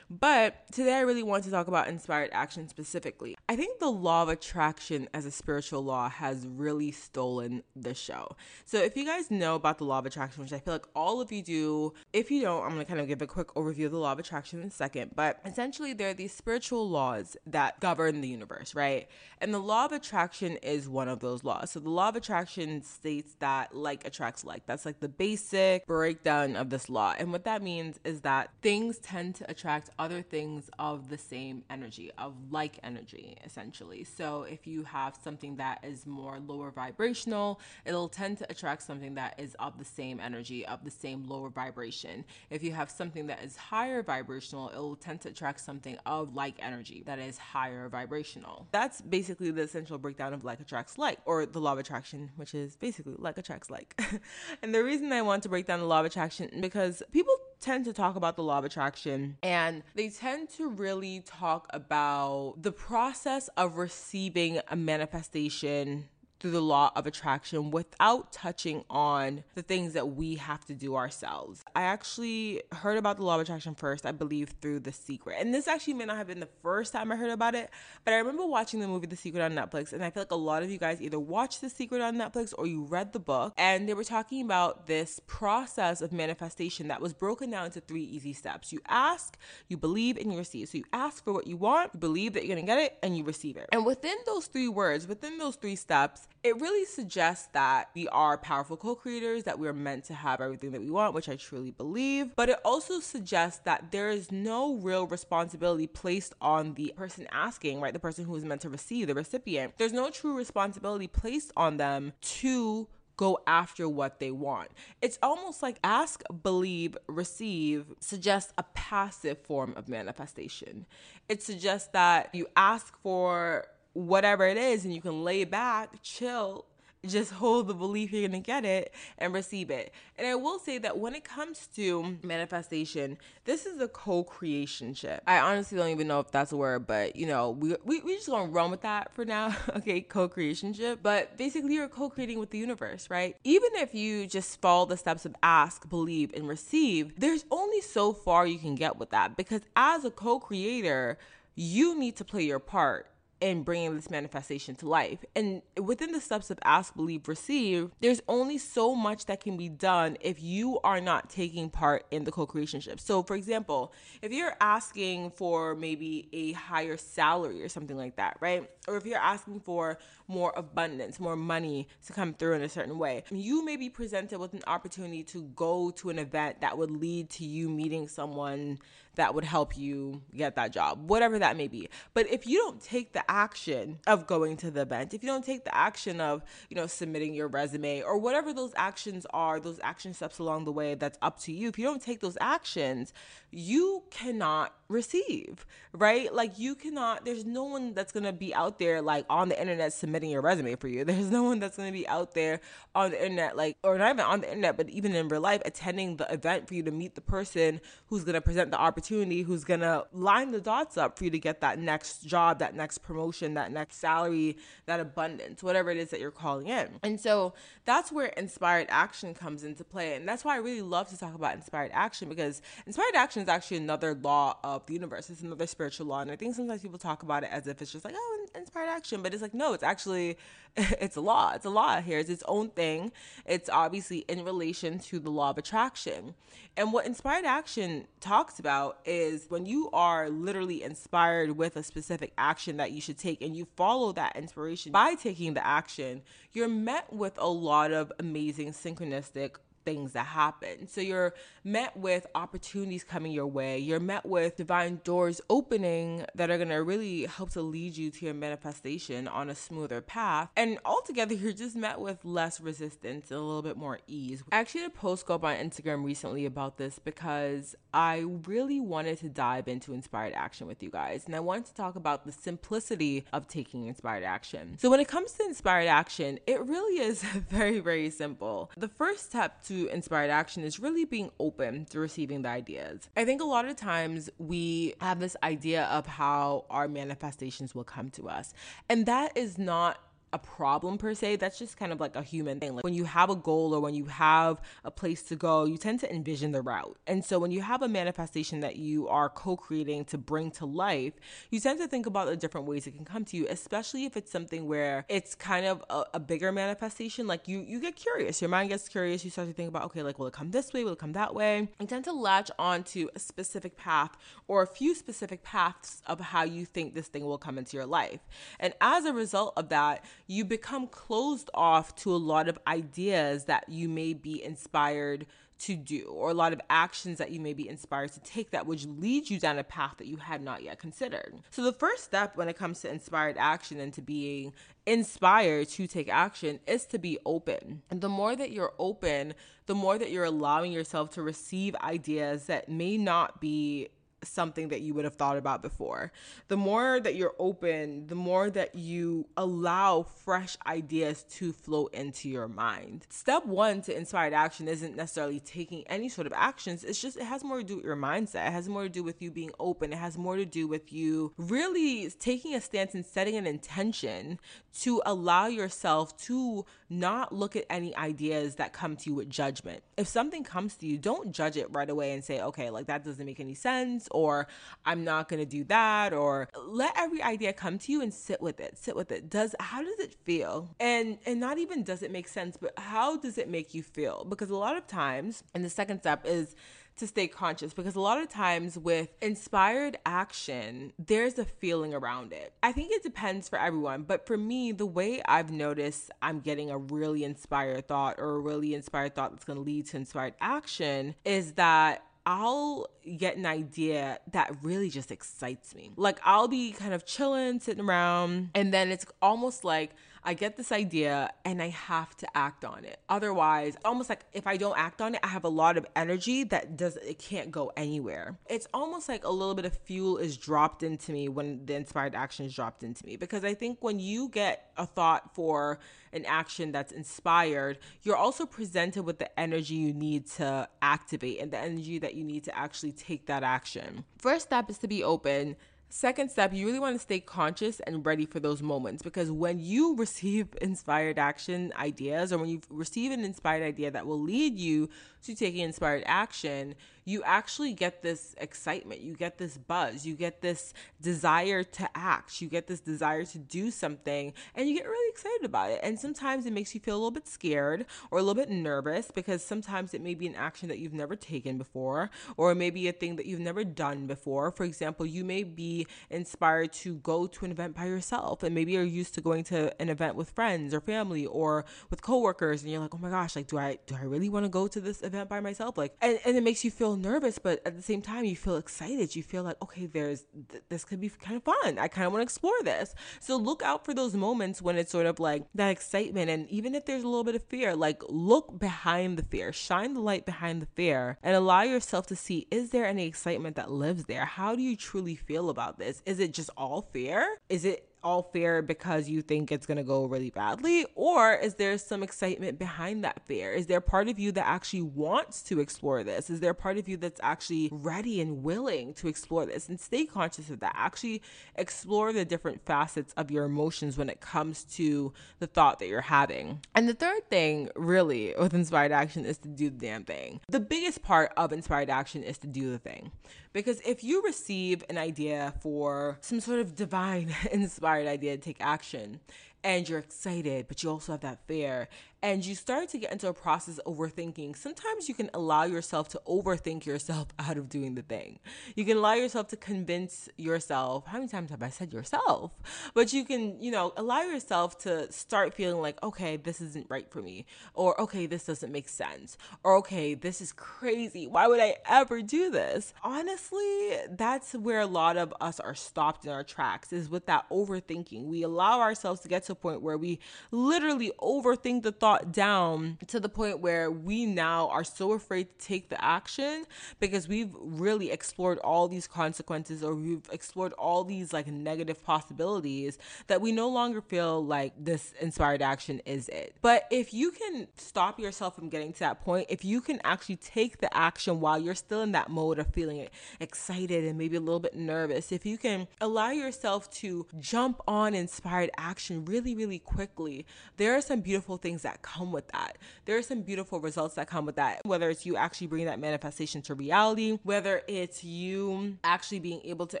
But 0.20 0.70
today 0.70 0.94
I 0.94 1.00
really 1.00 1.24
want 1.24 1.42
to 1.44 1.50
talk 1.50 1.66
about 1.66 1.88
inspired 1.88 2.30
action 2.32 2.68
specifically. 2.68 3.36
I 3.48 3.56
think 3.56 3.80
the 3.80 3.90
law 3.90 4.22
of 4.22 4.28
attraction 4.28 5.08
as 5.12 5.26
a 5.26 5.30
spiritual 5.32 5.82
law 5.82 6.08
has 6.08 6.46
really 6.46 6.92
stolen 6.92 7.64
the 7.74 7.94
show. 7.94 8.36
So 8.64 8.78
if 8.78 8.96
you 8.96 9.04
guys 9.04 9.28
know 9.32 9.56
about 9.56 9.78
the 9.78 9.84
law 9.84 9.98
of 9.98 10.06
attraction, 10.06 10.44
which 10.44 10.52
I 10.52 10.60
feel 10.60 10.74
like 10.74 10.86
all 10.94 11.20
of 11.20 11.32
you 11.32 11.42
do, 11.42 11.94
if 12.12 12.30
you 12.30 12.42
don't, 12.42 12.64
I'm 12.64 12.78
to 12.78 12.84
kind 12.84 13.00
of 13.00 13.08
give 13.08 13.22
a 13.22 13.26
quick 13.26 13.48
overview 13.54 13.86
of 13.86 13.92
the 13.92 13.98
law 13.98 14.12
of 14.12 14.20
attraction 14.20 14.60
in 14.60 14.68
a 14.68 14.70
second. 14.70 15.12
But 15.16 15.40
essentially, 15.44 15.94
there 15.94 16.10
are 16.10 16.14
these 16.14 16.32
spiritual 16.32 16.88
laws 16.88 17.36
that 17.48 17.80
govern 17.80 18.20
the 18.20 18.28
universe, 18.28 18.72
right? 18.76 19.08
And 19.40 19.52
the 19.52 19.58
law 19.58 19.84
of 19.84 19.92
attraction 19.92 20.58
is 20.58 20.88
one 20.88 21.08
of 21.08 21.18
those 21.18 21.42
laws. 21.42 21.72
So 21.72 21.80
the 21.80 21.90
law 21.90 22.10
of 22.10 22.16
attraction 22.16 22.84
states 22.84 23.34
that 23.40 23.74
like 23.74 24.06
attracts 24.06 24.44
like. 24.44 24.64
That's 24.66 24.86
like 24.86 25.00
the 25.00 25.08
basic 25.08 25.88
breakdown 25.88 26.54
of 26.54 26.70
this 26.70 26.88
law. 26.88 27.14
And 27.18 27.32
what 27.32 27.44
that 27.46 27.62
means 27.62 27.98
is 28.04 28.20
that 28.20 28.50
things 28.62 28.98
tend 28.98 29.34
to 29.36 29.50
attract 29.50 29.90
other 29.98 30.03
things 30.22 30.70
of 30.78 31.08
the 31.08 31.18
same 31.18 31.64
energy, 31.70 32.10
of 32.18 32.34
like 32.50 32.78
energy, 32.82 33.36
essentially. 33.44 34.04
So 34.04 34.42
if 34.42 34.66
you 34.66 34.84
have 34.84 35.18
something 35.22 35.56
that 35.56 35.84
is 35.84 36.06
more 36.06 36.38
lower 36.38 36.70
vibrational, 36.70 37.60
it'll 37.84 38.08
tend 38.08 38.38
to 38.38 38.50
attract 38.50 38.82
something 38.82 39.14
that 39.14 39.38
is 39.38 39.54
of 39.58 39.78
the 39.78 39.84
same 39.84 40.20
energy, 40.20 40.66
of 40.66 40.84
the 40.84 40.90
same 40.90 41.24
lower 41.24 41.48
vibration. 41.48 42.24
If 42.50 42.62
you 42.62 42.72
have 42.72 42.90
something 42.90 43.26
that 43.28 43.42
is 43.42 43.56
higher 43.56 44.02
vibrational, 44.02 44.70
it'll 44.70 44.96
tend 44.96 45.20
to 45.22 45.28
attract 45.28 45.60
something 45.60 45.98
of 46.06 46.34
like 46.34 46.54
energy 46.58 47.02
that 47.06 47.18
is 47.18 47.38
higher 47.38 47.88
vibrational. 47.88 48.66
That's 48.72 49.00
basically 49.00 49.50
the 49.50 49.62
essential 49.62 49.98
breakdown 49.98 50.34
of 50.34 50.44
like 50.44 50.60
attracts 50.60 50.98
like, 50.98 51.18
or 51.24 51.46
the 51.46 51.60
law 51.60 51.72
of 51.72 51.78
attraction, 51.78 52.30
which 52.36 52.54
is 52.54 52.76
basically 52.76 53.14
like 53.18 53.38
attracts 53.38 53.70
like. 53.70 54.00
and 54.62 54.74
the 54.74 54.82
reason 54.82 55.12
I 55.12 55.22
want 55.22 55.42
to 55.44 55.48
break 55.48 55.66
down 55.66 55.80
the 55.80 55.86
law 55.86 56.00
of 56.00 56.06
attraction 56.06 56.50
because 56.60 57.02
people 57.12 57.33
tend 57.64 57.86
to 57.86 57.92
talk 57.92 58.16
about 58.16 58.36
the 58.36 58.42
law 58.42 58.58
of 58.58 58.64
attraction 58.64 59.36
and 59.42 59.82
they 59.94 60.10
tend 60.10 60.50
to 60.50 60.68
really 60.68 61.20
talk 61.24 61.66
about 61.70 62.54
the 62.58 62.70
process 62.70 63.48
of 63.56 63.78
receiving 63.78 64.60
a 64.68 64.76
manifestation 64.76 66.06
through 66.44 66.50
the 66.50 66.60
law 66.60 66.92
of 66.94 67.06
attraction 67.06 67.70
without 67.70 68.30
touching 68.30 68.84
on 68.90 69.42
the 69.54 69.62
things 69.62 69.94
that 69.94 70.08
we 70.08 70.34
have 70.34 70.62
to 70.62 70.74
do 70.74 70.94
ourselves. 70.94 71.64
I 71.74 71.84
actually 71.84 72.60
heard 72.70 72.98
about 72.98 73.16
the 73.16 73.22
law 73.22 73.36
of 73.36 73.40
attraction 73.40 73.74
first, 73.74 74.04
I 74.04 74.12
believe, 74.12 74.50
through 74.60 74.80
The 74.80 74.92
Secret. 74.92 75.38
And 75.40 75.54
this 75.54 75.66
actually 75.66 75.94
may 75.94 76.04
not 76.04 76.18
have 76.18 76.26
been 76.26 76.40
the 76.40 76.48
first 76.62 76.92
time 76.92 77.10
I 77.10 77.16
heard 77.16 77.30
about 77.30 77.54
it, 77.54 77.70
but 78.04 78.12
I 78.12 78.18
remember 78.18 78.44
watching 78.44 78.80
the 78.80 78.86
movie 78.86 79.06
The 79.06 79.16
Secret 79.16 79.40
on 79.40 79.54
Netflix. 79.54 79.94
And 79.94 80.04
I 80.04 80.10
feel 80.10 80.20
like 80.20 80.32
a 80.32 80.36
lot 80.36 80.62
of 80.62 80.70
you 80.70 80.76
guys 80.76 81.00
either 81.00 81.18
watched 81.18 81.62
The 81.62 81.70
Secret 81.70 82.02
on 82.02 82.14
Netflix 82.16 82.52
or 82.58 82.66
you 82.66 82.82
read 82.82 83.14
the 83.14 83.20
book. 83.20 83.54
And 83.56 83.88
they 83.88 83.94
were 83.94 84.04
talking 84.04 84.44
about 84.44 84.86
this 84.86 85.22
process 85.26 86.02
of 86.02 86.12
manifestation 86.12 86.88
that 86.88 87.00
was 87.00 87.14
broken 87.14 87.52
down 87.52 87.64
into 87.64 87.80
three 87.80 88.04
easy 88.04 88.34
steps. 88.34 88.70
You 88.70 88.82
ask, 88.86 89.38
you 89.68 89.78
believe, 89.78 90.18
and 90.18 90.30
you 90.30 90.36
receive. 90.36 90.68
So 90.68 90.76
you 90.76 90.84
ask 90.92 91.24
for 91.24 91.32
what 91.32 91.46
you 91.46 91.56
want, 91.56 91.92
you 91.94 92.00
believe 92.00 92.34
that 92.34 92.44
you're 92.44 92.54
gonna 92.54 92.66
get 92.66 92.80
it, 92.80 92.98
and 93.02 93.16
you 93.16 93.24
receive 93.24 93.56
it. 93.56 93.70
And 93.72 93.86
within 93.86 94.18
those 94.26 94.44
three 94.44 94.68
words, 94.68 95.08
within 95.08 95.38
those 95.38 95.56
three 95.56 95.76
steps, 95.76 96.28
it 96.42 96.60
really 96.60 96.84
suggests 96.84 97.48
that 97.52 97.88
we 97.94 98.08
are 98.08 98.36
powerful 98.36 98.76
co 98.76 98.94
creators, 98.94 99.44
that 99.44 99.58
we're 99.58 99.72
meant 99.72 100.04
to 100.04 100.14
have 100.14 100.40
everything 100.40 100.72
that 100.72 100.80
we 100.80 100.90
want, 100.90 101.14
which 101.14 101.28
I 101.28 101.36
truly 101.36 101.70
believe. 101.70 102.36
But 102.36 102.50
it 102.50 102.58
also 102.64 103.00
suggests 103.00 103.60
that 103.64 103.92
there 103.92 104.10
is 104.10 104.30
no 104.30 104.74
real 104.76 105.06
responsibility 105.06 105.86
placed 105.86 106.34
on 106.40 106.74
the 106.74 106.92
person 106.96 107.26
asking, 107.32 107.80
right? 107.80 107.92
The 107.92 107.98
person 107.98 108.24
who 108.24 108.36
is 108.36 108.44
meant 108.44 108.60
to 108.62 108.68
receive, 108.68 109.06
the 109.06 109.14
recipient. 109.14 109.74
There's 109.78 109.92
no 109.92 110.10
true 110.10 110.36
responsibility 110.36 111.06
placed 111.06 111.52
on 111.56 111.78
them 111.78 112.12
to 112.20 112.88
go 113.16 113.38
after 113.46 113.88
what 113.88 114.20
they 114.20 114.30
want. 114.30 114.70
It's 115.00 115.18
almost 115.22 115.62
like 115.62 115.78
ask, 115.84 116.22
believe, 116.42 116.96
receive 117.06 117.86
suggests 118.00 118.52
a 118.58 118.64
passive 118.74 119.38
form 119.38 119.74
of 119.76 119.88
manifestation. 119.88 120.86
It 121.28 121.42
suggests 121.42 121.88
that 121.92 122.34
you 122.34 122.46
ask 122.56 122.96
for 122.98 123.66
whatever 123.94 124.46
it 124.46 124.56
is 124.56 124.84
and 124.84 124.94
you 124.94 125.00
can 125.00 125.24
lay 125.24 125.44
back, 125.44 126.02
chill, 126.02 126.66
just 127.06 127.32
hold 127.32 127.68
the 127.68 127.74
belief 127.74 128.12
you're 128.12 128.26
gonna 128.26 128.40
get 128.40 128.64
it 128.64 128.92
and 129.18 129.32
receive 129.32 129.70
it. 129.70 129.92
And 130.16 130.26
I 130.26 130.34
will 130.34 130.58
say 130.58 130.78
that 130.78 130.98
when 130.98 131.14
it 131.14 131.24
comes 131.24 131.66
to 131.74 132.16
manifestation, 132.22 133.18
this 133.44 133.66
is 133.66 133.80
a 133.80 133.88
co-creation 133.88 134.94
ship. 134.94 135.22
I 135.26 135.38
honestly 135.38 135.76
don't 135.78 135.88
even 135.88 136.06
know 136.06 136.20
if 136.20 136.30
that's 136.30 136.52
a 136.52 136.56
word, 136.56 136.86
but 136.86 137.16
you 137.16 137.26
know, 137.26 137.50
we 137.50 137.76
we, 137.84 138.00
we 138.00 138.14
just 138.14 138.28
gonna 138.28 138.50
run 138.50 138.70
with 138.70 138.82
that 138.82 139.12
for 139.14 139.24
now. 139.24 139.54
okay, 139.76 140.00
co-creation 140.00 140.72
ship. 140.72 141.00
But 141.02 141.36
basically 141.36 141.74
you're 141.74 141.88
co-creating 141.88 142.38
with 142.38 142.50
the 142.50 142.58
universe, 142.58 143.10
right? 143.10 143.36
Even 143.44 143.70
if 143.74 143.94
you 143.94 144.26
just 144.26 144.60
follow 144.60 144.86
the 144.86 144.96
steps 144.96 145.26
of 145.26 145.34
ask, 145.42 145.88
believe, 145.88 146.32
and 146.34 146.48
receive, 146.48 147.18
there's 147.18 147.44
only 147.50 147.80
so 147.80 148.12
far 148.12 148.46
you 148.46 148.58
can 148.58 148.74
get 148.74 148.96
with 148.98 149.10
that 149.10 149.36
because 149.36 149.62
as 149.76 150.04
a 150.04 150.10
co-creator, 150.10 151.18
you 151.54 151.98
need 151.98 152.16
to 152.16 152.24
play 152.24 152.42
your 152.42 152.58
part 152.58 153.06
in 153.44 153.62
bringing 153.62 153.94
this 153.94 154.10
manifestation 154.10 154.74
to 154.74 154.88
life. 154.88 155.22
And 155.36 155.60
within 155.76 156.12
the 156.12 156.20
steps 156.20 156.50
of 156.50 156.58
ask, 156.64 156.96
believe, 156.96 157.28
receive, 157.28 157.90
there's 158.00 158.22
only 158.26 158.56
so 158.56 158.94
much 158.94 159.26
that 159.26 159.42
can 159.42 159.58
be 159.58 159.68
done 159.68 160.16
if 160.22 160.42
you 160.42 160.80
are 160.82 160.98
not 160.98 161.28
taking 161.28 161.68
part 161.68 162.06
in 162.10 162.24
the 162.24 162.32
co 162.32 162.46
creationship. 162.46 162.98
So, 163.00 163.22
for 163.22 163.36
example, 163.36 163.92
if 164.22 164.32
you're 164.32 164.56
asking 164.62 165.32
for 165.32 165.74
maybe 165.74 166.26
a 166.32 166.52
higher 166.52 166.96
salary 166.96 167.62
or 167.62 167.68
something 167.68 167.98
like 167.98 168.16
that, 168.16 168.38
right? 168.40 168.66
Or 168.88 168.96
if 168.96 169.04
you're 169.04 169.18
asking 169.18 169.60
for 169.60 169.98
more 170.26 170.54
abundance, 170.56 171.20
more 171.20 171.36
money 171.36 171.88
to 172.06 172.14
come 172.14 172.32
through 172.32 172.54
in 172.54 172.62
a 172.62 172.68
certain 172.70 172.98
way, 172.98 173.24
you 173.30 173.62
may 173.62 173.76
be 173.76 173.90
presented 173.90 174.38
with 174.38 174.54
an 174.54 174.62
opportunity 174.66 175.22
to 175.24 175.42
go 175.54 175.90
to 175.90 176.08
an 176.08 176.18
event 176.18 176.62
that 176.62 176.78
would 176.78 176.90
lead 176.90 177.28
to 177.28 177.44
you 177.44 177.68
meeting 177.68 178.08
someone 178.08 178.78
that 179.16 179.34
would 179.34 179.44
help 179.44 179.76
you 179.76 180.22
get 180.34 180.56
that 180.56 180.72
job, 180.72 181.08
whatever 181.08 181.38
that 181.38 181.56
may 181.56 181.68
be. 181.68 181.88
But 182.12 182.28
if 182.30 182.46
you 182.46 182.58
don't 182.58 182.80
take 182.80 183.12
the 183.12 183.28
action 183.30 183.98
of 184.06 184.26
going 184.26 184.56
to 184.58 184.70
the 184.70 184.82
event, 184.82 185.14
if 185.14 185.22
you 185.22 185.28
don't 185.28 185.44
take 185.44 185.64
the 185.64 185.74
action 185.74 186.20
of, 186.20 186.42
you 186.68 186.76
know, 186.76 186.86
submitting 186.86 187.34
your 187.34 187.48
resume 187.48 188.02
or 188.02 188.18
whatever 188.18 188.52
those 188.52 188.72
actions 188.76 189.26
are, 189.30 189.60
those 189.60 189.80
action 189.82 190.14
steps 190.14 190.38
along 190.38 190.64
the 190.64 190.72
way, 190.72 190.94
that's 190.94 191.18
up 191.22 191.38
to 191.40 191.52
you. 191.52 191.68
If 191.68 191.78
you 191.78 191.84
don't 191.84 192.02
take 192.02 192.20
those 192.20 192.38
actions, 192.40 193.12
you 193.50 194.02
cannot 194.10 194.74
receive, 194.88 195.66
right? 195.92 196.32
Like 196.32 196.58
you 196.58 196.74
cannot, 196.74 197.24
there's 197.24 197.44
no 197.44 197.64
one 197.64 197.94
that's 197.94 198.12
gonna 198.12 198.32
be 198.32 198.54
out 198.54 198.78
there 198.78 199.00
like 199.02 199.24
on 199.30 199.48
the 199.48 199.60
internet 199.60 199.92
submitting 199.92 200.30
your 200.30 200.42
resume 200.42 200.76
for 200.76 200.88
you. 200.88 201.04
There's 201.14 201.30
no 201.30 201.42
one 201.44 201.60
that's 201.60 201.76
gonna 201.76 201.92
be 201.92 202.06
out 202.08 202.34
there 202.34 202.60
on 202.94 203.10
the 203.10 203.22
internet, 203.22 203.56
like, 203.56 203.76
or 203.82 203.98
not 203.98 204.14
even 204.14 204.24
on 204.24 204.40
the 204.40 204.48
internet, 204.48 204.76
but 204.76 204.88
even 204.88 205.14
in 205.14 205.28
real 205.28 205.40
life, 205.40 205.62
attending 205.64 206.16
the 206.16 206.32
event 206.32 206.68
for 206.68 206.74
you 206.74 206.82
to 206.82 206.90
meet 206.90 207.14
the 207.14 207.20
person 207.20 207.80
who's 208.06 208.24
gonna 208.24 208.40
present 208.40 208.70
the 208.70 208.78
opportunity, 208.78 209.42
who's 209.42 209.64
gonna 209.64 210.04
line 210.12 210.50
the 210.50 210.60
dots 210.60 210.96
up 210.96 211.18
for 211.18 211.24
you 211.24 211.30
to 211.30 211.38
get 211.38 211.60
that 211.60 211.78
next 211.78 212.26
job, 212.26 212.58
that 212.58 212.74
next 212.74 212.98
promotion, 212.98 213.54
that 213.54 213.72
next 213.72 213.96
salary, 213.96 214.56
that 214.86 215.00
abundance, 215.00 215.62
whatever 215.62 215.90
it 215.90 215.96
is 215.96 216.10
that 216.10 216.20
you're 216.20 216.30
calling 216.30 216.68
in. 216.68 216.88
And 217.02 217.20
so 217.20 217.54
that's 217.84 218.12
where 218.12 218.26
inspired 218.26 218.86
action 218.90 219.34
comes 219.34 219.64
into 219.64 219.84
play. 219.84 220.14
And 220.14 220.28
that's 220.28 220.44
why 220.44 220.54
I 220.54 220.58
really 220.58 220.82
love 220.82 221.08
to 221.10 221.18
talk 221.18 221.34
about 221.34 221.54
inspired 221.54 221.90
action 221.94 222.28
because 222.28 222.62
inspired 222.86 223.14
action 223.14 223.42
is 223.42 223.48
actually 223.48 223.78
another 223.78 224.14
law 224.14 224.58
of 224.62 224.73
the 224.78 224.92
universe. 224.92 225.30
It's 225.30 225.42
another 225.42 225.66
spiritual 225.66 226.06
law. 226.06 226.20
And 226.20 226.30
I 226.30 226.36
think 226.36 226.54
sometimes 226.54 226.82
people 226.82 226.98
talk 226.98 227.22
about 227.22 227.44
it 227.44 227.50
as 227.50 227.66
if 227.66 227.80
it's 227.80 227.92
just 227.92 228.04
like, 228.04 228.14
oh, 228.16 228.46
inspired 228.54 228.88
action. 228.88 229.22
But 229.22 229.32
it's 229.32 229.42
like, 229.42 229.54
no, 229.54 229.72
it's 229.72 229.82
actually, 229.82 230.36
it's 230.76 231.16
a 231.16 231.20
law. 231.20 231.52
It's 231.54 231.64
a 231.64 231.70
law 231.70 232.00
here. 232.00 232.18
It's 232.18 232.30
its 232.30 232.42
own 232.46 232.70
thing. 232.70 233.12
It's 233.46 233.68
obviously 233.68 234.18
in 234.28 234.44
relation 234.44 234.98
to 235.00 235.18
the 235.18 235.30
law 235.30 235.50
of 235.50 235.58
attraction. 235.58 236.34
And 236.76 236.92
what 236.92 237.06
inspired 237.06 237.44
action 237.44 238.06
talks 238.20 238.58
about 238.58 238.98
is 239.04 239.46
when 239.48 239.66
you 239.66 239.90
are 239.92 240.28
literally 240.28 240.82
inspired 240.82 241.56
with 241.56 241.76
a 241.76 241.82
specific 241.82 242.32
action 242.36 242.78
that 242.78 242.92
you 242.92 243.00
should 243.00 243.18
take 243.18 243.42
and 243.42 243.56
you 243.56 243.66
follow 243.76 244.12
that 244.12 244.36
inspiration 244.36 244.92
by 244.92 245.14
taking 245.14 245.54
the 245.54 245.64
action, 245.64 246.22
you're 246.52 246.68
met 246.68 247.12
with 247.12 247.34
a 247.38 247.48
lot 247.48 247.92
of 247.92 248.12
amazing 248.18 248.72
synchronistic 248.72 249.56
things 249.84 250.12
that 250.12 250.26
happen. 250.26 250.88
So 250.88 251.00
you're 251.00 251.34
met 251.62 251.96
with 251.96 252.26
opportunities 252.34 253.04
coming 253.04 253.32
your 253.32 253.46
way. 253.46 253.78
You're 253.78 254.00
met 254.00 254.26
with 254.26 254.56
divine 254.56 255.00
doors 255.04 255.40
opening 255.48 256.24
that 256.34 256.50
are 256.50 256.56
going 256.56 256.68
to 256.68 256.82
really 256.82 257.26
help 257.26 257.50
to 257.50 257.62
lead 257.62 257.96
you 257.96 258.10
to 258.10 258.24
your 258.24 258.34
manifestation 258.34 259.28
on 259.28 259.50
a 259.50 259.54
smoother 259.54 260.00
path. 260.00 260.50
And 260.56 260.78
altogether, 260.84 261.34
you're 261.34 261.52
just 261.52 261.76
met 261.76 262.00
with 262.00 262.24
less 262.24 262.60
resistance 262.60 263.30
and 263.30 263.38
a 263.38 263.42
little 263.42 263.62
bit 263.62 263.76
more 263.76 264.00
ease. 264.06 264.42
I 264.52 264.58
actually 264.58 264.82
had 264.82 264.92
a 264.92 264.94
post 264.94 265.26
go 265.26 265.34
up 265.34 265.44
on 265.44 265.56
Instagram 265.56 266.04
recently 266.04 266.46
about 266.46 266.78
this 266.78 266.98
because 266.98 267.74
I 267.92 268.24
really 268.46 268.80
wanted 268.80 269.18
to 269.20 269.28
dive 269.28 269.68
into 269.68 269.92
inspired 269.92 270.34
action 270.34 270.66
with 270.66 270.82
you 270.82 270.90
guys. 270.90 271.24
And 271.26 271.34
I 271.34 271.40
wanted 271.40 271.66
to 271.66 271.74
talk 271.74 271.96
about 271.96 272.24
the 272.24 272.32
simplicity 272.32 273.24
of 273.32 273.48
taking 273.48 273.86
inspired 273.86 274.24
action. 274.24 274.76
So 274.78 274.90
when 274.90 275.00
it 275.00 275.08
comes 275.08 275.32
to 275.32 275.44
inspired 275.44 275.88
action, 275.88 276.38
it 276.46 276.60
really 276.64 277.02
is 277.02 277.22
very, 277.50 277.80
very 277.80 278.10
simple. 278.10 278.70
The 278.76 278.88
first 278.88 279.26
step 279.26 279.62
to 279.64 279.73
to 279.74 279.88
inspired 279.88 280.30
action 280.30 280.62
is 280.62 280.78
really 280.78 281.04
being 281.04 281.30
open 281.40 281.84
to 281.86 281.98
receiving 281.98 282.42
the 282.42 282.48
ideas. 282.48 283.08
I 283.16 283.24
think 283.24 283.42
a 283.42 283.44
lot 283.44 283.64
of 283.64 283.76
times 283.76 284.30
we 284.38 284.94
have 285.00 285.18
this 285.20 285.36
idea 285.42 285.84
of 285.84 286.06
how 286.06 286.64
our 286.70 286.86
manifestations 286.86 287.74
will 287.74 287.84
come 287.84 288.10
to 288.10 288.28
us, 288.28 288.54
and 288.88 289.06
that 289.06 289.36
is 289.36 289.58
not 289.58 289.98
a 290.34 290.38
problem 290.38 290.98
per 290.98 291.14
se. 291.14 291.36
That's 291.36 291.58
just 291.58 291.76
kind 291.76 291.92
of 291.92 292.00
like 292.00 292.16
a 292.16 292.22
human 292.22 292.58
thing. 292.58 292.74
Like 292.74 292.82
when 292.82 292.92
you 292.92 293.04
have 293.04 293.30
a 293.30 293.36
goal 293.36 293.72
or 293.72 293.80
when 293.80 293.94
you 293.94 294.06
have 294.06 294.60
a 294.84 294.90
place 294.90 295.22
to 295.22 295.36
go, 295.36 295.64
you 295.64 295.78
tend 295.78 296.00
to 296.00 296.12
envision 296.12 296.50
the 296.50 296.60
route. 296.60 296.98
And 297.06 297.24
so 297.24 297.38
when 297.38 297.52
you 297.52 297.62
have 297.62 297.82
a 297.82 297.88
manifestation 297.88 298.58
that 298.60 298.76
you 298.76 299.08
are 299.08 299.28
co 299.28 299.56
creating 299.56 300.06
to 300.06 300.18
bring 300.18 300.50
to 300.52 300.66
life, 300.66 301.14
you 301.50 301.60
tend 301.60 301.78
to 301.78 301.86
think 301.86 302.06
about 302.06 302.26
the 302.26 302.36
different 302.36 302.66
ways 302.66 302.88
it 302.88 302.96
can 302.96 303.04
come 303.04 303.24
to 303.26 303.36
you, 303.36 303.46
especially 303.48 304.06
if 304.06 304.16
it's 304.16 304.30
something 304.30 304.66
where 304.66 305.06
it's 305.08 305.36
kind 305.36 305.66
of 305.66 305.84
a, 305.88 306.04
a 306.14 306.20
bigger 306.20 306.50
manifestation. 306.50 307.28
Like 307.28 307.46
you, 307.46 307.60
you 307.60 307.80
get 307.80 307.94
curious, 307.94 308.42
your 308.42 308.50
mind 308.50 308.70
gets 308.70 308.88
curious. 308.88 309.24
You 309.24 309.30
start 309.30 309.46
to 309.46 309.54
think 309.54 309.68
about, 309.68 309.84
okay, 309.84 310.02
like, 310.02 310.18
will 310.18 310.26
it 310.26 310.32
come 310.32 310.50
this 310.50 310.72
way? 310.72 310.82
Will 310.82 310.94
it 310.94 310.98
come 310.98 311.12
that 311.12 311.32
way? 311.32 311.68
You 311.78 311.86
tend 311.86 312.04
to 312.06 312.12
latch 312.12 312.50
onto 312.58 313.08
a 313.14 313.20
specific 313.20 313.76
path 313.76 314.16
or 314.48 314.62
a 314.62 314.66
few 314.66 314.96
specific 314.96 315.44
paths 315.44 316.02
of 316.06 316.18
how 316.18 316.42
you 316.42 316.64
think 316.64 316.94
this 316.94 317.06
thing 317.06 317.24
will 317.24 317.38
come 317.38 317.56
into 317.56 317.76
your 317.76 317.86
life. 317.86 318.20
And 318.58 318.74
as 318.80 319.04
a 319.04 319.12
result 319.12 319.52
of 319.56 319.68
that, 319.68 320.04
you 320.26 320.44
become 320.44 320.86
closed 320.86 321.50
off 321.54 321.94
to 321.96 322.14
a 322.14 322.16
lot 322.16 322.48
of 322.48 322.58
ideas 322.66 323.44
that 323.44 323.68
you 323.68 323.88
may 323.88 324.14
be 324.14 324.42
inspired 324.42 325.26
to 325.56 325.76
do 325.76 326.04
or 326.06 326.30
a 326.30 326.34
lot 326.34 326.52
of 326.52 326.60
actions 326.68 327.18
that 327.18 327.30
you 327.30 327.40
may 327.40 327.52
be 327.52 327.68
inspired 327.68 328.12
to 328.12 328.20
take 328.20 328.50
that 328.50 328.66
would 328.66 328.84
lead 329.00 329.30
you 329.30 329.38
down 329.38 329.58
a 329.58 329.64
path 329.64 329.94
that 329.98 330.06
you 330.06 330.16
had 330.16 330.42
not 330.42 330.62
yet 330.62 330.78
considered. 330.78 331.34
So 331.50 331.62
the 331.62 331.72
first 331.72 332.04
step 332.04 332.36
when 332.36 332.48
it 332.48 332.56
comes 332.56 332.80
to 332.80 332.90
inspired 332.90 333.36
action 333.38 333.78
and 333.80 333.92
to 333.94 334.02
being 334.02 334.52
inspired 334.84 335.68
to 335.70 335.86
take 335.86 336.08
action 336.08 336.60
is 336.66 336.86
to 336.86 336.98
be 336.98 337.18
open. 337.24 337.82
And 337.90 338.00
the 338.00 338.08
more 338.08 338.34
that 338.34 338.50
you're 338.50 338.74
open, 338.78 339.34
the 339.66 339.74
more 339.74 339.96
that 339.96 340.10
you're 340.10 340.24
allowing 340.24 340.72
yourself 340.72 341.10
to 341.10 341.22
receive 341.22 341.74
ideas 341.76 342.46
that 342.46 342.68
may 342.68 342.98
not 342.98 343.40
be 343.40 343.88
something 344.28 344.68
that 344.68 344.80
you 344.80 344.94
would 344.94 345.04
have 345.04 345.16
thought 345.16 345.36
about 345.36 345.62
before. 345.62 346.12
The 346.48 346.56
more 346.56 347.00
that 347.00 347.14
you're 347.14 347.34
open, 347.38 348.06
the 348.06 348.14
more 348.14 348.50
that 348.50 348.74
you 348.74 349.26
allow 349.36 350.02
fresh 350.02 350.56
ideas 350.66 351.24
to 351.30 351.52
flow 351.52 351.86
into 351.86 352.28
your 352.28 352.48
mind. 352.48 353.06
Step 353.10 353.46
one 353.46 353.82
to 353.82 353.96
inspired 353.96 354.32
action 354.32 354.68
isn't 354.68 354.96
necessarily 354.96 355.40
taking 355.40 355.84
any 355.88 356.08
sort 356.08 356.26
of 356.26 356.32
actions, 356.34 356.84
it's 356.84 357.00
just, 357.00 357.16
it 357.16 357.24
has 357.24 357.44
more 357.44 357.58
to 357.58 357.64
do 357.64 357.76
with 357.76 357.84
your 357.84 357.96
mindset. 357.96 358.48
It 358.48 358.52
has 358.52 358.68
more 358.68 358.84
to 358.84 358.88
do 358.88 359.02
with 359.02 359.22
you 359.22 359.30
being 359.30 359.50
open. 359.58 359.92
It 359.92 359.98
has 359.98 360.18
more 360.18 360.36
to 360.36 360.44
do 360.44 360.66
with 360.66 360.92
you 360.92 361.32
really 361.36 362.10
taking 362.18 362.54
a 362.54 362.60
stance 362.60 362.94
and 362.94 363.04
setting 363.04 363.36
an 363.36 363.46
intention 363.46 364.38
to 364.80 365.00
allow 365.06 365.46
yourself 365.46 366.16
to 366.16 366.64
not 366.90 367.34
look 367.34 367.56
at 367.56 367.64
any 367.70 367.94
ideas 367.96 368.56
that 368.56 368.72
come 368.72 368.96
to 368.96 369.10
you 369.10 369.14
with 369.16 369.30
judgment. 369.30 369.82
If 369.96 370.08
something 370.08 370.44
comes 370.44 370.76
to 370.76 370.86
you, 370.86 370.98
don't 370.98 371.32
judge 371.32 371.56
it 371.56 371.68
right 371.70 371.88
away 371.88 372.12
and 372.12 372.24
say, 372.24 372.40
okay, 372.40 372.70
like 372.70 372.86
that 372.86 373.04
doesn't 373.04 373.24
make 373.24 373.40
any 373.40 373.54
sense 373.54 374.08
or 374.14 374.46
I'm 374.84 375.04
not 375.04 375.28
going 375.28 375.40
to 375.40 375.46
do 375.46 375.64
that 375.64 376.12
or 376.12 376.48
let 376.66 376.92
every 376.96 377.22
idea 377.22 377.52
come 377.52 377.78
to 377.78 377.92
you 377.92 378.00
and 378.02 378.12
sit 378.12 378.40
with 378.40 378.60
it. 378.60 378.78
Sit 378.78 378.96
with 378.96 379.12
it. 379.12 379.28
Does 379.28 379.54
how 379.60 379.82
does 379.82 379.98
it 379.98 380.14
feel? 380.24 380.74
And 380.80 381.18
and 381.26 381.40
not 381.40 381.58
even 381.58 381.82
does 381.82 382.02
it 382.02 382.10
make 382.10 382.28
sense, 382.28 382.56
but 382.56 382.72
how 382.78 383.16
does 383.16 383.38
it 383.38 383.48
make 383.48 383.74
you 383.74 383.82
feel? 383.82 384.24
Because 384.24 384.50
a 384.50 384.56
lot 384.56 384.76
of 384.76 384.86
times, 384.86 385.42
and 385.54 385.64
the 385.64 385.70
second 385.70 386.00
step 386.00 386.24
is 386.24 386.54
to 386.96 387.06
stay 387.06 387.26
conscious 387.26 387.74
because 387.74 387.96
a 387.96 388.00
lot 388.00 388.20
of 388.20 388.28
times 388.28 388.78
with 388.78 389.08
inspired 389.20 389.98
action, 390.06 390.92
there's 390.98 391.38
a 391.38 391.44
feeling 391.44 391.92
around 391.92 392.32
it. 392.32 392.52
I 392.62 392.72
think 392.72 392.92
it 392.92 393.02
depends 393.02 393.48
for 393.48 393.58
everyone, 393.58 394.02
but 394.02 394.26
for 394.26 394.36
me, 394.36 394.72
the 394.72 394.86
way 394.86 395.20
I've 395.26 395.50
noticed 395.50 396.10
I'm 396.22 396.40
getting 396.40 396.70
a 396.70 396.78
really 396.78 397.24
inspired 397.24 397.88
thought 397.88 398.16
or 398.18 398.36
a 398.36 398.38
really 398.38 398.74
inspired 398.74 399.14
thought 399.14 399.32
that's 399.32 399.44
going 399.44 399.56
to 399.56 399.62
lead 399.62 399.86
to 399.86 399.96
inspired 399.96 400.34
action 400.40 401.14
is 401.24 401.52
that 401.54 402.04
I'll 402.26 402.88
get 403.18 403.36
an 403.36 403.44
idea 403.44 404.18
that 404.32 404.54
really 404.62 404.88
just 404.88 405.10
excites 405.10 405.74
me. 405.74 405.90
Like 405.96 406.18
I'll 406.24 406.48
be 406.48 406.72
kind 406.72 406.94
of 406.94 407.04
chilling, 407.04 407.60
sitting 407.60 407.84
around, 407.84 408.50
and 408.54 408.72
then 408.72 408.90
it's 408.90 409.04
almost 409.20 409.64
like 409.64 409.90
I 410.24 410.34
get 410.34 410.56
this 410.56 410.72
idea 410.72 411.30
and 411.44 411.62
I 411.62 411.68
have 411.68 412.16
to 412.18 412.36
act 412.36 412.64
on 412.64 412.84
it. 412.84 412.98
Otherwise, 413.08 413.76
almost 413.84 414.08
like 414.08 414.24
if 414.32 414.46
I 414.46 414.56
don't 414.56 414.78
act 414.78 415.02
on 415.02 415.14
it, 415.14 415.20
I 415.22 415.28
have 415.28 415.44
a 415.44 415.48
lot 415.50 415.76
of 415.76 415.86
energy 415.94 416.44
that 416.44 416.76
does 416.76 416.96
it 416.96 417.18
can't 417.18 417.50
go 417.50 417.72
anywhere. 417.76 418.38
It's 418.48 418.66
almost 418.72 419.08
like 419.08 419.24
a 419.24 419.30
little 419.30 419.54
bit 419.54 419.66
of 419.66 419.76
fuel 419.84 420.16
is 420.16 420.38
dropped 420.38 420.82
into 420.82 421.12
me 421.12 421.28
when 421.28 421.66
the 421.66 421.74
inspired 421.74 422.14
action 422.14 422.46
is 422.46 422.54
dropped 422.54 422.82
into 422.82 423.04
me 423.04 423.16
because 423.16 423.44
I 423.44 423.52
think 423.52 423.78
when 423.82 424.00
you 424.00 424.30
get 424.30 424.70
a 424.78 424.86
thought 424.86 425.34
for 425.34 425.78
an 426.14 426.24
action 426.24 426.72
that's 426.72 426.92
inspired, 426.92 427.78
you're 428.02 428.16
also 428.16 428.46
presented 428.46 429.02
with 429.02 429.18
the 429.18 429.38
energy 429.38 429.74
you 429.74 429.92
need 429.92 430.26
to 430.26 430.68
activate 430.80 431.40
and 431.40 431.50
the 431.50 431.58
energy 431.58 431.98
that 431.98 432.14
you 432.14 432.24
need 432.24 432.44
to 432.44 432.56
actually 432.56 432.92
take 432.92 433.26
that 433.26 433.42
action. 433.42 434.04
First 434.18 434.46
step 434.46 434.70
is 434.70 434.78
to 434.78 434.88
be 434.88 435.04
open 435.04 435.56
Second 435.96 436.28
step, 436.28 436.52
you 436.52 436.66
really 436.66 436.80
want 436.80 436.96
to 436.96 436.98
stay 436.98 437.20
conscious 437.20 437.78
and 437.78 438.04
ready 438.04 438.26
for 438.26 438.40
those 438.40 438.60
moments 438.60 439.00
because 439.00 439.30
when 439.30 439.60
you 439.60 439.94
receive 439.96 440.48
inspired 440.60 441.20
action 441.20 441.72
ideas 441.78 442.32
or 442.32 442.38
when 442.38 442.48
you 442.48 442.60
receive 442.68 443.12
an 443.12 443.24
inspired 443.24 443.62
idea 443.62 443.92
that 443.92 444.04
will 444.04 444.20
lead 444.20 444.58
you 444.58 444.90
to 445.22 445.36
taking 445.36 445.60
inspired 445.60 446.02
action, 446.04 446.74
you 447.04 447.22
actually 447.24 447.72
get 447.72 448.02
this 448.02 448.34
excitement, 448.38 449.00
you 449.00 449.14
get 449.14 449.38
this 449.38 449.56
buzz, 449.56 450.06
you 450.06 450.14
get 450.14 450.40
this 450.40 450.72
desire 451.00 451.62
to 451.62 451.88
act, 451.94 452.40
you 452.40 452.48
get 452.48 452.66
this 452.66 452.80
desire 452.80 453.24
to 453.24 453.38
do 453.38 453.70
something, 453.70 454.32
and 454.54 454.68
you 454.68 454.74
get 454.74 454.86
really 454.86 455.10
excited 455.10 455.44
about 455.44 455.70
it. 455.70 455.80
And 455.82 455.98
sometimes 455.98 456.46
it 456.46 456.52
makes 456.52 456.74
you 456.74 456.80
feel 456.80 456.94
a 456.94 456.98
little 456.98 457.10
bit 457.10 457.28
scared 457.28 457.86
or 458.10 458.18
a 458.18 458.22
little 458.22 458.42
bit 458.42 458.50
nervous 458.50 459.10
because 459.14 459.44
sometimes 459.44 459.94
it 459.94 460.00
may 460.00 460.14
be 460.14 460.26
an 460.26 460.34
action 460.34 460.68
that 460.68 460.78
you've 460.78 460.94
never 460.94 461.16
taken 461.16 461.58
before, 461.58 462.10
or 462.36 462.52
it 462.52 462.56
may 462.56 462.70
be 462.70 462.88
a 462.88 462.92
thing 462.92 463.16
that 463.16 463.26
you've 463.26 463.40
never 463.40 463.64
done 463.64 464.06
before. 464.06 464.50
For 464.50 464.64
example, 464.64 465.04
you 465.06 465.24
may 465.24 465.42
be 465.42 465.86
inspired 466.10 466.72
to 466.74 466.96
go 466.96 467.26
to 467.26 467.44
an 467.44 467.50
event 467.50 467.74
by 467.74 467.86
yourself, 467.86 468.42
and 468.42 468.54
maybe 468.54 468.72
you're 468.72 468.82
used 468.82 469.14
to 469.14 469.20
going 469.20 469.44
to 469.44 469.80
an 469.80 469.88
event 469.88 470.16
with 470.16 470.30
friends 470.30 470.72
or 470.72 470.80
family 470.80 471.26
or 471.26 471.64
with 471.90 472.02
coworkers, 472.02 472.62
and 472.62 472.70
you're 472.70 472.80
like, 472.80 472.94
oh 472.94 472.98
my 472.98 473.10
gosh, 473.10 473.36
like, 473.36 473.46
do 473.46 473.58
I 473.58 473.78
do 473.86 473.94
I 473.94 474.02
really 474.02 474.28
want 474.28 474.44
to 474.44 474.48
go 474.48 474.66
to 474.66 474.80
this 474.80 475.02
event 475.02 475.28
by 475.28 475.40
myself? 475.40 475.76
Like, 475.76 475.96
and, 476.00 476.18
and 476.24 476.36
it 476.36 476.42
makes 476.42 476.64
you 476.64 476.70
feel 476.70 476.93
nervous, 476.96 477.38
but 477.38 477.60
at 477.66 477.76
the 477.76 477.82
same 477.82 478.02
time, 478.02 478.24
you 478.24 478.36
feel 478.36 478.56
excited. 478.56 479.14
You 479.14 479.22
feel 479.22 479.42
like, 479.42 479.60
okay, 479.62 479.86
there's 479.86 480.24
th- 480.50 480.62
this 480.68 480.84
could 480.84 481.00
be 481.00 481.08
kind 481.08 481.36
of 481.36 481.42
fun. 481.42 481.78
I 481.78 481.88
kind 481.88 482.06
of 482.06 482.12
want 482.12 482.20
to 482.20 482.24
explore 482.24 482.62
this. 482.62 482.94
So 483.20 483.36
look 483.36 483.62
out 483.62 483.84
for 483.84 483.94
those 483.94 484.14
moments 484.14 484.62
when 484.62 484.76
it's 484.76 484.90
sort 484.90 485.06
of 485.06 485.20
like 485.20 485.46
that 485.54 485.70
excitement. 485.70 486.30
And 486.30 486.48
even 486.48 486.74
if 486.74 486.86
there's 486.86 487.02
a 487.02 487.08
little 487.08 487.24
bit 487.24 487.34
of 487.34 487.42
fear, 487.44 487.74
like 487.74 488.02
look 488.08 488.58
behind 488.58 489.18
the 489.18 489.24
fear, 489.24 489.52
shine 489.52 489.94
the 489.94 490.00
light 490.00 490.26
behind 490.26 490.62
the 490.62 490.68
fear, 490.74 491.18
and 491.22 491.36
allow 491.36 491.62
yourself 491.62 492.06
to 492.08 492.16
see 492.16 492.46
is 492.50 492.70
there 492.70 492.86
any 492.86 493.06
excitement 493.06 493.56
that 493.56 493.70
lives 493.70 494.04
there? 494.04 494.24
How 494.24 494.54
do 494.54 494.62
you 494.62 494.76
truly 494.76 495.16
feel 495.16 495.50
about 495.50 495.78
this? 495.78 496.02
Is 496.06 496.20
it 496.20 496.32
just 496.32 496.50
all 496.56 496.88
fear? 496.92 497.38
Is 497.48 497.64
it 497.64 497.88
all 498.04 498.22
fear 498.32 498.62
because 498.62 499.08
you 499.08 499.22
think 499.22 499.50
it's 499.50 499.66
going 499.66 499.78
to 499.78 499.82
go 499.82 500.04
really 500.04 500.30
badly? 500.30 500.86
Or 500.94 501.32
is 501.34 501.54
there 501.54 501.76
some 501.78 502.02
excitement 502.02 502.58
behind 502.58 503.02
that 503.04 503.24
fear? 503.26 503.52
Is 503.52 503.66
there 503.66 503.80
part 503.80 504.08
of 504.08 504.18
you 504.18 504.30
that 504.32 504.46
actually 504.46 504.82
wants 504.82 505.42
to 505.44 505.58
explore 505.58 506.04
this? 506.04 506.30
Is 506.30 506.40
there 506.40 506.54
part 506.54 506.78
of 506.78 506.88
you 506.88 506.96
that's 506.96 507.20
actually 507.22 507.70
ready 507.72 508.20
and 508.20 508.42
willing 508.42 508.94
to 508.94 509.08
explore 509.08 509.46
this? 509.46 509.68
And 509.68 509.80
stay 509.80 510.04
conscious 510.04 510.50
of 510.50 510.60
that. 510.60 510.74
Actually 510.76 511.22
explore 511.56 512.12
the 512.12 512.24
different 512.24 512.64
facets 512.64 513.12
of 513.16 513.30
your 513.30 513.44
emotions 513.44 513.96
when 513.96 514.10
it 514.10 514.20
comes 514.20 514.64
to 514.64 515.12
the 515.38 515.46
thought 515.46 515.78
that 515.78 515.88
you're 515.88 516.02
having. 516.02 516.60
And 516.74 516.88
the 516.88 516.94
third 516.94 517.28
thing, 517.30 517.70
really, 517.74 518.34
with 518.38 518.54
inspired 518.54 518.92
action 518.92 519.24
is 519.24 519.38
to 519.38 519.48
do 519.48 519.70
the 519.70 519.78
damn 519.78 520.04
thing. 520.04 520.40
The 520.48 520.60
biggest 520.60 521.02
part 521.02 521.32
of 521.36 521.52
inspired 521.52 521.90
action 521.90 522.22
is 522.22 522.38
to 522.38 522.46
do 522.46 522.70
the 522.70 522.78
thing. 522.78 523.10
Because 523.54 523.80
if 523.86 524.02
you 524.02 524.22
receive 524.22 524.84
an 524.90 524.98
idea 524.98 525.54
for 525.60 526.18
some 526.20 526.40
sort 526.40 526.58
of 526.58 526.74
divine 526.74 527.34
inspired 527.52 528.06
idea 528.06 528.36
to 528.36 528.42
take 528.42 528.58
action 528.60 529.20
and 529.64 529.88
you're 529.88 529.98
excited, 529.98 530.68
but 530.68 530.82
you 530.82 530.90
also 530.90 531.12
have 531.12 531.22
that 531.22 531.40
fear, 531.48 531.88
and 532.24 532.42
you 532.46 532.54
start 532.54 532.88
to 532.88 532.96
get 532.96 533.12
into 533.12 533.28
a 533.28 533.34
process 533.34 533.76
of 533.76 533.96
overthinking, 533.96 534.56
sometimes 534.56 535.10
you 535.10 535.14
can 535.14 535.28
allow 535.34 535.64
yourself 535.64 536.08
to 536.08 536.20
overthink 536.26 536.86
yourself 536.86 537.28
out 537.38 537.58
of 537.58 537.68
doing 537.68 537.94
the 537.96 538.02
thing. 538.02 538.38
You 538.76 538.86
can 538.86 538.96
allow 538.96 539.12
yourself 539.12 539.48
to 539.48 539.56
convince 539.56 540.30
yourself. 540.38 541.06
How 541.06 541.18
many 541.18 541.28
times 541.28 541.50
have 541.50 541.62
I 541.62 541.68
said 541.68 541.92
yourself? 541.92 542.52
But 542.94 543.12
you 543.12 543.26
can, 543.26 543.60
you 543.60 543.70
know, 543.70 543.92
allow 543.98 544.22
yourself 544.22 544.78
to 544.84 545.12
start 545.12 545.52
feeling 545.52 545.82
like, 545.82 546.02
okay, 546.02 546.38
this 546.38 546.62
isn't 546.62 546.86
right 546.88 547.10
for 547.10 547.20
me, 547.20 547.44
or 547.74 548.00
okay, 548.00 548.24
this 548.24 548.46
doesn't 548.46 548.72
make 548.72 548.88
sense, 548.88 549.36
or 549.62 549.76
okay, 549.76 550.14
this 550.14 550.40
is 550.40 550.50
crazy. 550.52 551.26
Why 551.26 551.46
would 551.46 551.60
I 551.60 551.76
ever 551.86 552.22
do 552.22 552.50
this? 552.50 552.94
Honestly, 553.02 553.96
that's 554.10 554.54
where 554.54 554.80
a 554.80 554.86
lot 554.86 555.18
of 555.18 555.34
us 555.42 555.60
are 555.60 555.74
stopped 555.74 556.24
in 556.24 556.30
our 556.30 556.44
tracks 556.44 556.90
is 556.90 557.10
with 557.10 557.26
that 557.26 557.44
overthinking. 557.50 558.24
We 558.24 558.42
allow 558.44 558.80
ourselves 558.80 559.20
to 559.22 559.28
get 559.28 559.44
to 559.44 559.53
point 559.54 559.82
where 559.82 559.98
we 559.98 560.18
literally 560.50 561.12
overthink 561.20 561.82
the 561.82 561.92
thought 561.92 562.32
down 562.32 562.98
to 563.06 563.20
the 563.20 563.28
point 563.28 563.60
where 563.60 563.90
we 563.90 564.26
now 564.26 564.68
are 564.68 564.84
so 564.84 565.12
afraid 565.12 565.48
to 565.58 565.66
take 565.66 565.88
the 565.88 566.04
action 566.04 566.64
because 567.00 567.28
we've 567.28 567.50
really 567.60 568.10
explored 568.10 568.58
all 568.58 568.88
these 568.88 569.06
consequences 569.06 569.82
or 569.82 569.94
we've 569.94 570.28
explored 570.32 570.72
all 570.74 571.04
these 571.04 571.32
like 571.32 571.46
negative 571.46 572.02
possibilities 572.02 572.98
that 573.26 573.40
we 573.40 573.52
no 573.52 573.68
longer 573.68 574.00
feel 574.00 574.44
like 574.44 574.72
this 574.78 575.12
inspired 575.20 575.62
action 575.62 576.00
is 576.06 576.28
it. 576.28 576.56
But 576.62 576.86
if 576.90 577.12
you 577.12 577.30
can 577.30 577.68
stop 577.76 578.18
yourself 578.18 578.54
from 578.54 578.68
getting 578.68 578.92
to 578.92 578.98
that 579.00 579.20
point, 579.20 579.46
if 579.50 579.64
you 579.64 579.80
can 579.80 580.00
actually 580.04 580.36
take 580.36 580.78
the 580.78 580.94
action 580.96 581.40
while 581.40 581.58
you're 581.58 581.74
still 581.74 582.02
in 582.02 582.12
that 582.12 582.30
mode 582.30 582.58
of 582.58 582.68
feeling 582.68 583.08
excited 583.40 584.04
and 584.04 584.16
maybe 584.16 584.36
a 584.36 584.40
little 584.40 584.60
bit 584.60 584.74
nervous, 584.74 585.32
if 585.32 585.44
you 585.44 585.58
can 585.58 585.86
allow 586.00 586.30
yourself 586.30 586.90
to 586.90 587.26
jump 587.38 587.80
on 587.86 588.14
inspired 588.14 588.70
action 588.78 589.24
really, 589.24 589.43
really 589.44 589.64
really 589.64 589.78
quickly, 589.78 590.46
there 590.76 590.94
are 590.94 591.00
some 591.00 591.20
beautiful 591.20 591.56
things 591.56 591.82
that 591.82 592.02
come 592.02 592.32
with 592.32 592.48
that. 592.48 592.78
There 593.04 593.16
are 593.16 593.22
some 593.22 593.42
beautiful 593.42 593.80
results 593.80 594.14
that 594.14 594.28
come 594.28 594.46
with 594.46 594.56
that, 594.56 594.80
whether 594.84 595.10
it's 595.10 595.26
you 595.26 595.36
actually 595.36 595.68
bringing 595.68 595.86
that 595.86 596.00
manifestation 596.00 596.62
to 596.62 596.74
reality, 596.74 597.38
whether 597.42 597.82
it's 597.88 598.24
you 598.24 598.96
actually 599.04 599.40
being 599.40 599.60
able 599.64 599.86
to 599.86 600.00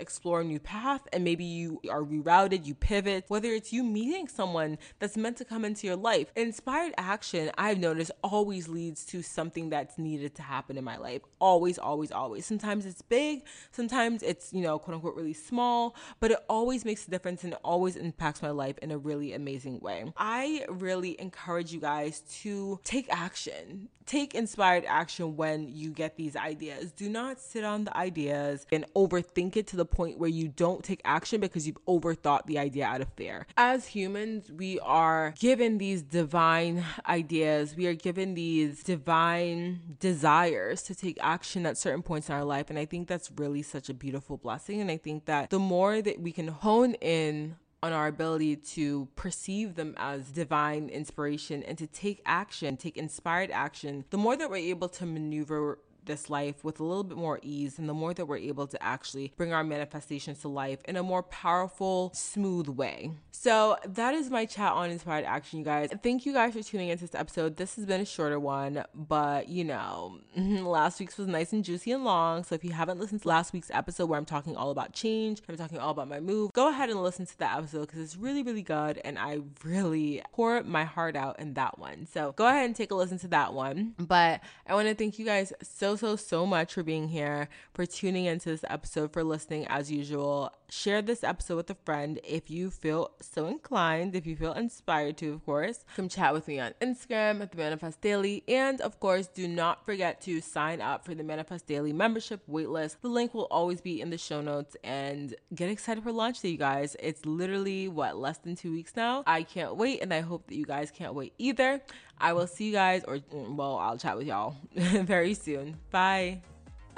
explore 0.00 0.40
a 0.40 0.44
new 0.44 0.58
path 0.58 1.02
and 1.12 1.24
maybe 1.24 1.44
you 1.44 1.80
are 1.90 2.02
rerouted, 2.02 2.66
you 2.66 2.74
pivot, 2.74 3.24
whether 3.28 3.48
it's 3.48 3.72
you 3.72 3.82
meeting 3.82 4.28
someone 4.28 4.78
that's 4.98 5.16
meant 5.16 5.36
to 5.38 5.44
come 5.44 5.64
into 5.64 5.86
your 5.86 5.96
life. 5.96 6.32
Inspired 6.36 6.94
action, 6.98 7.50
I've 7.58 7.78
noticed, 7.78 8.10
always 8.22 8.68
leads 8.68 9.04
to 9.06 9.22
something 9.22 9.70
that's 9.70 9.98
needed 9.98 10.34
to 10.36 10.42
happen 10.42 10.76
in 10.76 10.84
my 10.84 10.96
life. 10.96 11.22
Always, 11.40 11.78
always, 11.78 12.10
always. 12.10 12.46
Sometimes 12.46 12.86
it's 12.86 13.02
big, 13.02 13.44
sometimes 13.70 14.22
it's, 14.22 14.52
you 14.52 14.62
know, 14.62 14.78
quote 14.78 14.96
unquote, 14.96 15.16
really 15.16 15.32
small, 15.32 15.96
but 16.20 16.30
it 16.30 16.38
always 16.48 16.84
makes 16.84 17.06
a 17.06 17.10
difference 17.10 17.44
and 17.44 17.54
it 17.54 17.58
always 17.64 17.96
impacts 17.96 18.42
my 18.42 18.50
life 18.50 18.78
in 18.78 18.90
a 18.90 18.98
really 18.98 19.23
amazing 19.32 19.80
way. 19.80 20.12
I 20.16 20.66
really 20.68 21.20
encourage 21.20 21.72
you 21.72 21.80
guys 21.80 21.94
guys 21.94 22.20
to 22.42 22.80
take 22.84 23.06
action. 23.10 23.88
Take 24.06 24.34
inspired 24.34 24.84
action 24.86 25.36
when 25.36 25.68
you 25.68 25.90
get 25.90 26.16
these 26.16 26.36
ideas. 26.36 26.92
Do 26.92 27.08
not 27.08 27.40
sit 27.40 27.64
on 27.64 27.84
the 27.84 27.96
ideas 27.96 28.66
and 28.70 28.84
overthink 28.94 29.56
it 29.56 29.66
to 29.68 29.76
the 29.76 29.86
point 29.86 30.18
where 30.18 30.28
you 30.28 30.48
don't 30.48 30.84
take 30.84 31.00
action 31.06 31.40
because 31.40 31.66
you've 31.66 31.82
overthought 31.86 32.44
the 32.44 32.58
idea 32.58 32.84
out 32.84 33.00
of 33.00 33.08
fear. 33.14 33.46
As 33.56 33.86
humans, 33.86 34.52
we 34.52 34.78
are 34.80 35.34
given 35.38 35.78
these 35.78 36.02
divine 36.02 36.84
ideas, 37.08 37.74
we 37.76 37.86
are 37.86 37.94
given 37.94 38.34
these 38.34 38.82
divine 38.82 39.80
desires 40.00 40.82
to 40.82 40.94
take 40.94 41.16
action 41.22 41.64
at 41.64 41.78
certain 41.78 42.02
points 42.02 42.28
in 42.28 42.34
our 42.34 42.44
life. 42.44 42.68
And 42.68 42.78
I 42.78 42.84
think 42.84 43.08
that's 43.08 43.30
really 43.36 43.62
such 43.62 43.88
a 43.88 43.94
beautiful 43.94 44.36
blessing. 44.36 44.82
And 44.82 44.90
I 44.90 44.98
think 44.98 45.24
that 45.24 45.48
the 45.48 45.58
more 45.58 46.02
that 46.02 46.20
we 46.20 46.30
can 46.30 46.48
hone 46.48 46.92
in 46.94 47.56
on 47.84 47.92
our 47.92 48.06
ability 48.06 48.56
to 48.56 49.06
perceive 49.14 49.74
them 49.74 49.92
as 49.98 50.30
divine 50.30 50.88
inspiration 50.88 51.62
and 51.64 51.76
to 51.76 51.86
take 51.86 52.22
action, 52.24 52.78
take 52.78 52.96
inspired 52.96 53.50
action, 53.50 54.06
the 54.08 54.16
more 54.16 54.34
that 54.38 54.48
we're 54.48 54.56
able 54.56 54.88
to 54.88 55.04
maneuver 55.04 55.78
this 56.06 56.30
life 56.30 56.64
with 56.64 56.80
a 56.80 56.84
little 56.84 57.04
bit 57.04 57.16
more 57.16 57.40
ease 57.42 57.78
and 57.78 57.88
the 57.88 57.94
more 57.94 58.14
that 58.14 58.26
we're 58.26 58.38
able 58.38 58.66
to 58.66 58.82
actually 58.82 59.32
bring 59.36 59.52
our 59.52 59.64
manifestations 59.64 60.40
to 60.40 60.48
life 60.48 60.80
in 60.86 60.96
a 60.96 61.02
more 61.02 61.22
powerful, 61.22 62.10
smooth 62.14 62.68
way. 62.68 63.10
So 63.30 63.76
that 63.86 64.14
is 64.14 64.30
my 64.30 64.46
chat 64.46 64.72
on 64.72 64.90
inspired 64.90 65.24
action, 65.24 65.58
you 65.58 65.64
guys. 65.64 65.90
Thank 66.02 66.24
you 66.24 66.32
guys 66.32 66.54
for 66.54 66.62
tuning 66.62 66.88
into 66.88 67.02
this 67.02 67.14
episode. 67.14 67.56
This 67.56 67.76
has 67.76 67.84
been 67.84 68.00
a 68.00 68.04
shorter 68.04 68.40
one, 68.40 68.84
but 68.94 69.48
you 69.48 69.64
know, 69.64 70.18
last 70.36 71.00
week's 71.00 71.18
was 71.18 71.28
nice 71.28 71.52
and 71.52 71.64
juicy 71.64 71.92
and 71.92 72.04
long. 72.04 72.44
So 72.44 72.54
if 72.54 72.64
you 72.64 72.72
haven't 72.72 72.98
listened 72.98 73.22
to 73.22 73.28
last 73.28 73.52
week's 73.52 73.70
episode 73.70 74.06
where 74.06 74.18
I'm 74.18 74.24
talking 74.24 74.56
all 74.56 74.70
about 74.70 74.92
change, 74.92 75.42
I'm 75.48 75.56
talking 75.56 75.78
all 75.78 75.90
about 75.90 76.08
my 76.08 76.20
move, 76.20 76.52
go 76.52 76.68
ahead 76.70 76.90
and 76.90 77.02
listen 77.02 77.26
to 77.26 77.38
that 77.38 77.58
episode 77.58 77.82
because 77.82 78.00
it's 78.00 78.16
really, 78.16 78.42
really 78.42 78.62
good. 78.62 79.00
And 79.04 79.18
I 79.18 79.40
really 79.62 80.22
pour 80.32 80.62
my 80.62 80.84
heart 80.84 81.16
out 81.16 81.38
in 81.38 81.54
that 81.54 81.78
one. 81.78 82.06
So 82.06 82.32
go 82.32 82.46
ahead 82.46 82.64
and 82.64 82.74
take 82.74 82.90
a 82.90 82.94
listen 82.94 83.18
to 83.20 83.28
that 83.28 83.52
one. 83.52 83.94
But 83.98 84.40
I 84.66 84.74
want 84.74 84.88
to 84.88 84.94
thank 84.94 85.18
you 85.18 85.24
guys 85.24 85.52
so 85.62 85.93
so, 85.96 86.16
so, 86.16 86.46
much 86.46 86.74
for 86.74 86.82
being 86.82 87.08
here, 87.08 87.48
for 87.72 87.86
tuning 87.86 88.26
into 88.26 88.50
this 88.50 88.64
episode, 88.68 89.12
for 89.12 89.24
listening 89.24 89.66
as 89.66 89.90
usual. 89.90 90.52
Share 90.70 91.02
this 91.02 91.22
episode 91.22 91.56
with 91.56 91.70
a 91.70 91.76
friend 91.84 92.18
if 92.24 92.50
you 92.50 92.70
feel 92.70 93.12
so 93.20 93.46
inclined, 93.46 94.16
if 94.16 94.26
you 94.26 94.36
feel 94.36 94.52
inspired 94.52 95.16
to, 95.18 95.32
of 95.32 95.44
course. 95.44 95.84
Come 95.96 96.08
chat 96.08 96.32
with 96.32 96.48
me 96.48 96.58
on 96.58 96.72
Instagram 96.80 97.40
at 97.42 97.52
the 97.52 97.58
Manifest 97.58 98.00
Daily. 98.00 98.42
And 98.48 98.80
of 98.80 98.98
course, 98.98 99.26
do 99.28 99.46
not 99.46 99.84
forget 99.84 100.20
to 100.22 100.40
sign 100.40 100.80
up 100.80 101.04
for 101.04 101.14
the 101.14 101.22
Manifest 101.22 101.66
Daily 101.66 101.92
membership 101.92 102.42
waitlist. 102.50 102.96
The 103.02 103.08
link 103.08 103.34
will 103.34 103.48
always 103.50 103.80
be 103.80 104.00
in 104.00 104.10
the 104.10 104.18
show 104.18 104.40
notes. 104.40 104.76
And 104.82 105.34
get 105.54 105.70
excited 105.70 106.02
for 106.02 106.12
launch 106.12 106.40
day, 106.40 106.50
you 106.50 106.58
guys. 106.58 106.96
It's 107.00 107.24
literally 107.24 107.88
what, 107.88 108.16
less 108.16 108.38
than 108.38 108.56
two 108.56 108.72
weeks 108.72 108.96
now? 108.96 109.22
I 109.26 109.42
can't 109.42 109.76
wait, 109.76 110.02
and 110.02 110.12
I 110.12 110.20
hope 110.20 110.48
that 110.48 110.56
you 110.56 110.64
guys 110.64 110.90
can't 110.90 111.14
wait 111.14 111.34
either. 111.38 111.80
I 112.18 112.32
will 112.32 112.46
see 112.46 112.66
you 112.66 112.72
guys, 112.72 113.02
or 113.06 113.18
mm, 113.18 113.56
well, 113.56 113.76
I'll 113.76 113.98
chat 113.98 114.16
with 114.16 114.26
y'all 114.26 114.56
very 114.74 115.34
soon. 115.34 115.76
Bye. 115.94 116.40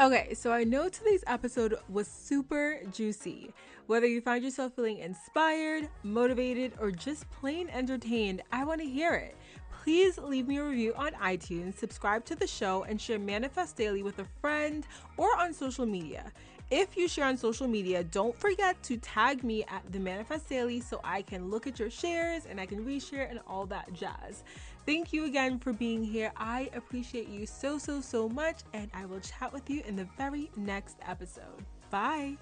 Okay, 0.00 0.32
so 0.32 0.50
I 0.50 0.64
know 0.64 0.88
today's 0.88 1.22
episode 1.26 1.74
was 1.90 2.08
super 2.08 2.80
juicy. 2.90 3.52
Whether 3.88 4.06
you 4.06 4.22
find 4.22 4.42
yourself 4.42 4.72
feeling 4.72 5.00
inspired, 5.00 5.90
motivated, 6.02 6.72
or 6.80 6.90
just 6.90 7.30
plain 7.30 7.68
entertained, 7.68 8.40
I 8.52 8.64
want 8.64 8.80
to 8.80 8.86
hear 8.86 9.12
it. 9.12 9.36
Please 9.82 10.16
leave 10.16 10.48
me 10.48 10.56
a 10.56 10.64
review 10.64 10.94
on 10.96 11.12
iTunes, 11.12 11.76
subscribe 11.76 12.24
to 12.24 12.34
the 12.34 12.46
show, 12.46 12.84
and 12.84 12.98
share 12.98 13.18
Manifest 13.18 13.76
Daily 13.76 14.02
with 14.02 14.18
a 14.18 14.24
friend 14.40 14.86
or 15.18 15.28
on 15.38 15.52
social 15.52 15.84
media. 15.84 16.32
If 16.70 16.96
you 16.96 17.06
share 17.06 17.26
on 17.26 17.36
social 17.36 17.68
media, 17.68 18.02
don't 18.02 18.34
forget 18.34 18.82
to 18.84 18.96
tag 18.96 19.44
me 19.44 19.62
at 19.64 19.82
the 19.92 20.00
Manifest 20.00 20.48
Daily 20.48 20.80
so 20.80 21.02
I 21.04 21.20
can 21.20 21.50
look 21.50 21.66
at 21.66 21.78
your 21.78 21.90
shares 21.90 22.46
and 22.46 22.58
I 22.58 22.64
can 22.64 22.82
reshare 22.82 23.30
and 23.30 23.40
all 23.46 23.66
that 23.66 23.92
jazz. 23.92 24.42
Thank 24.86 25.12
you 25.12 25.24
again 25.24 25.58
for 25.58 25.72
being 25.72 26.04
here. 26.04 26.32
I 26.36 26.70
appreciate 26.72 27.28
you 27.28 27.44
so, 27.44 27.76
so, 27.76 28.00
so 28.00 28.28
much, 28.28 28.60
and 28.72 28.88
I 28.94 29.04
will 29.04 29.18
chat 29.18 29.52
with 29.52 29.68
you 29.68 29.82
in 29.84 29.96
the 29.96 30.06
very 30.16 30.48
next 30.56 30.96
episode. 31.04 31.64
Bye. 31.90 32.36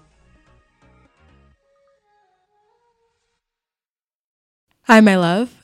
Hi, 4.83 5.01
my 5.01 5.15
love. 5.15 5.63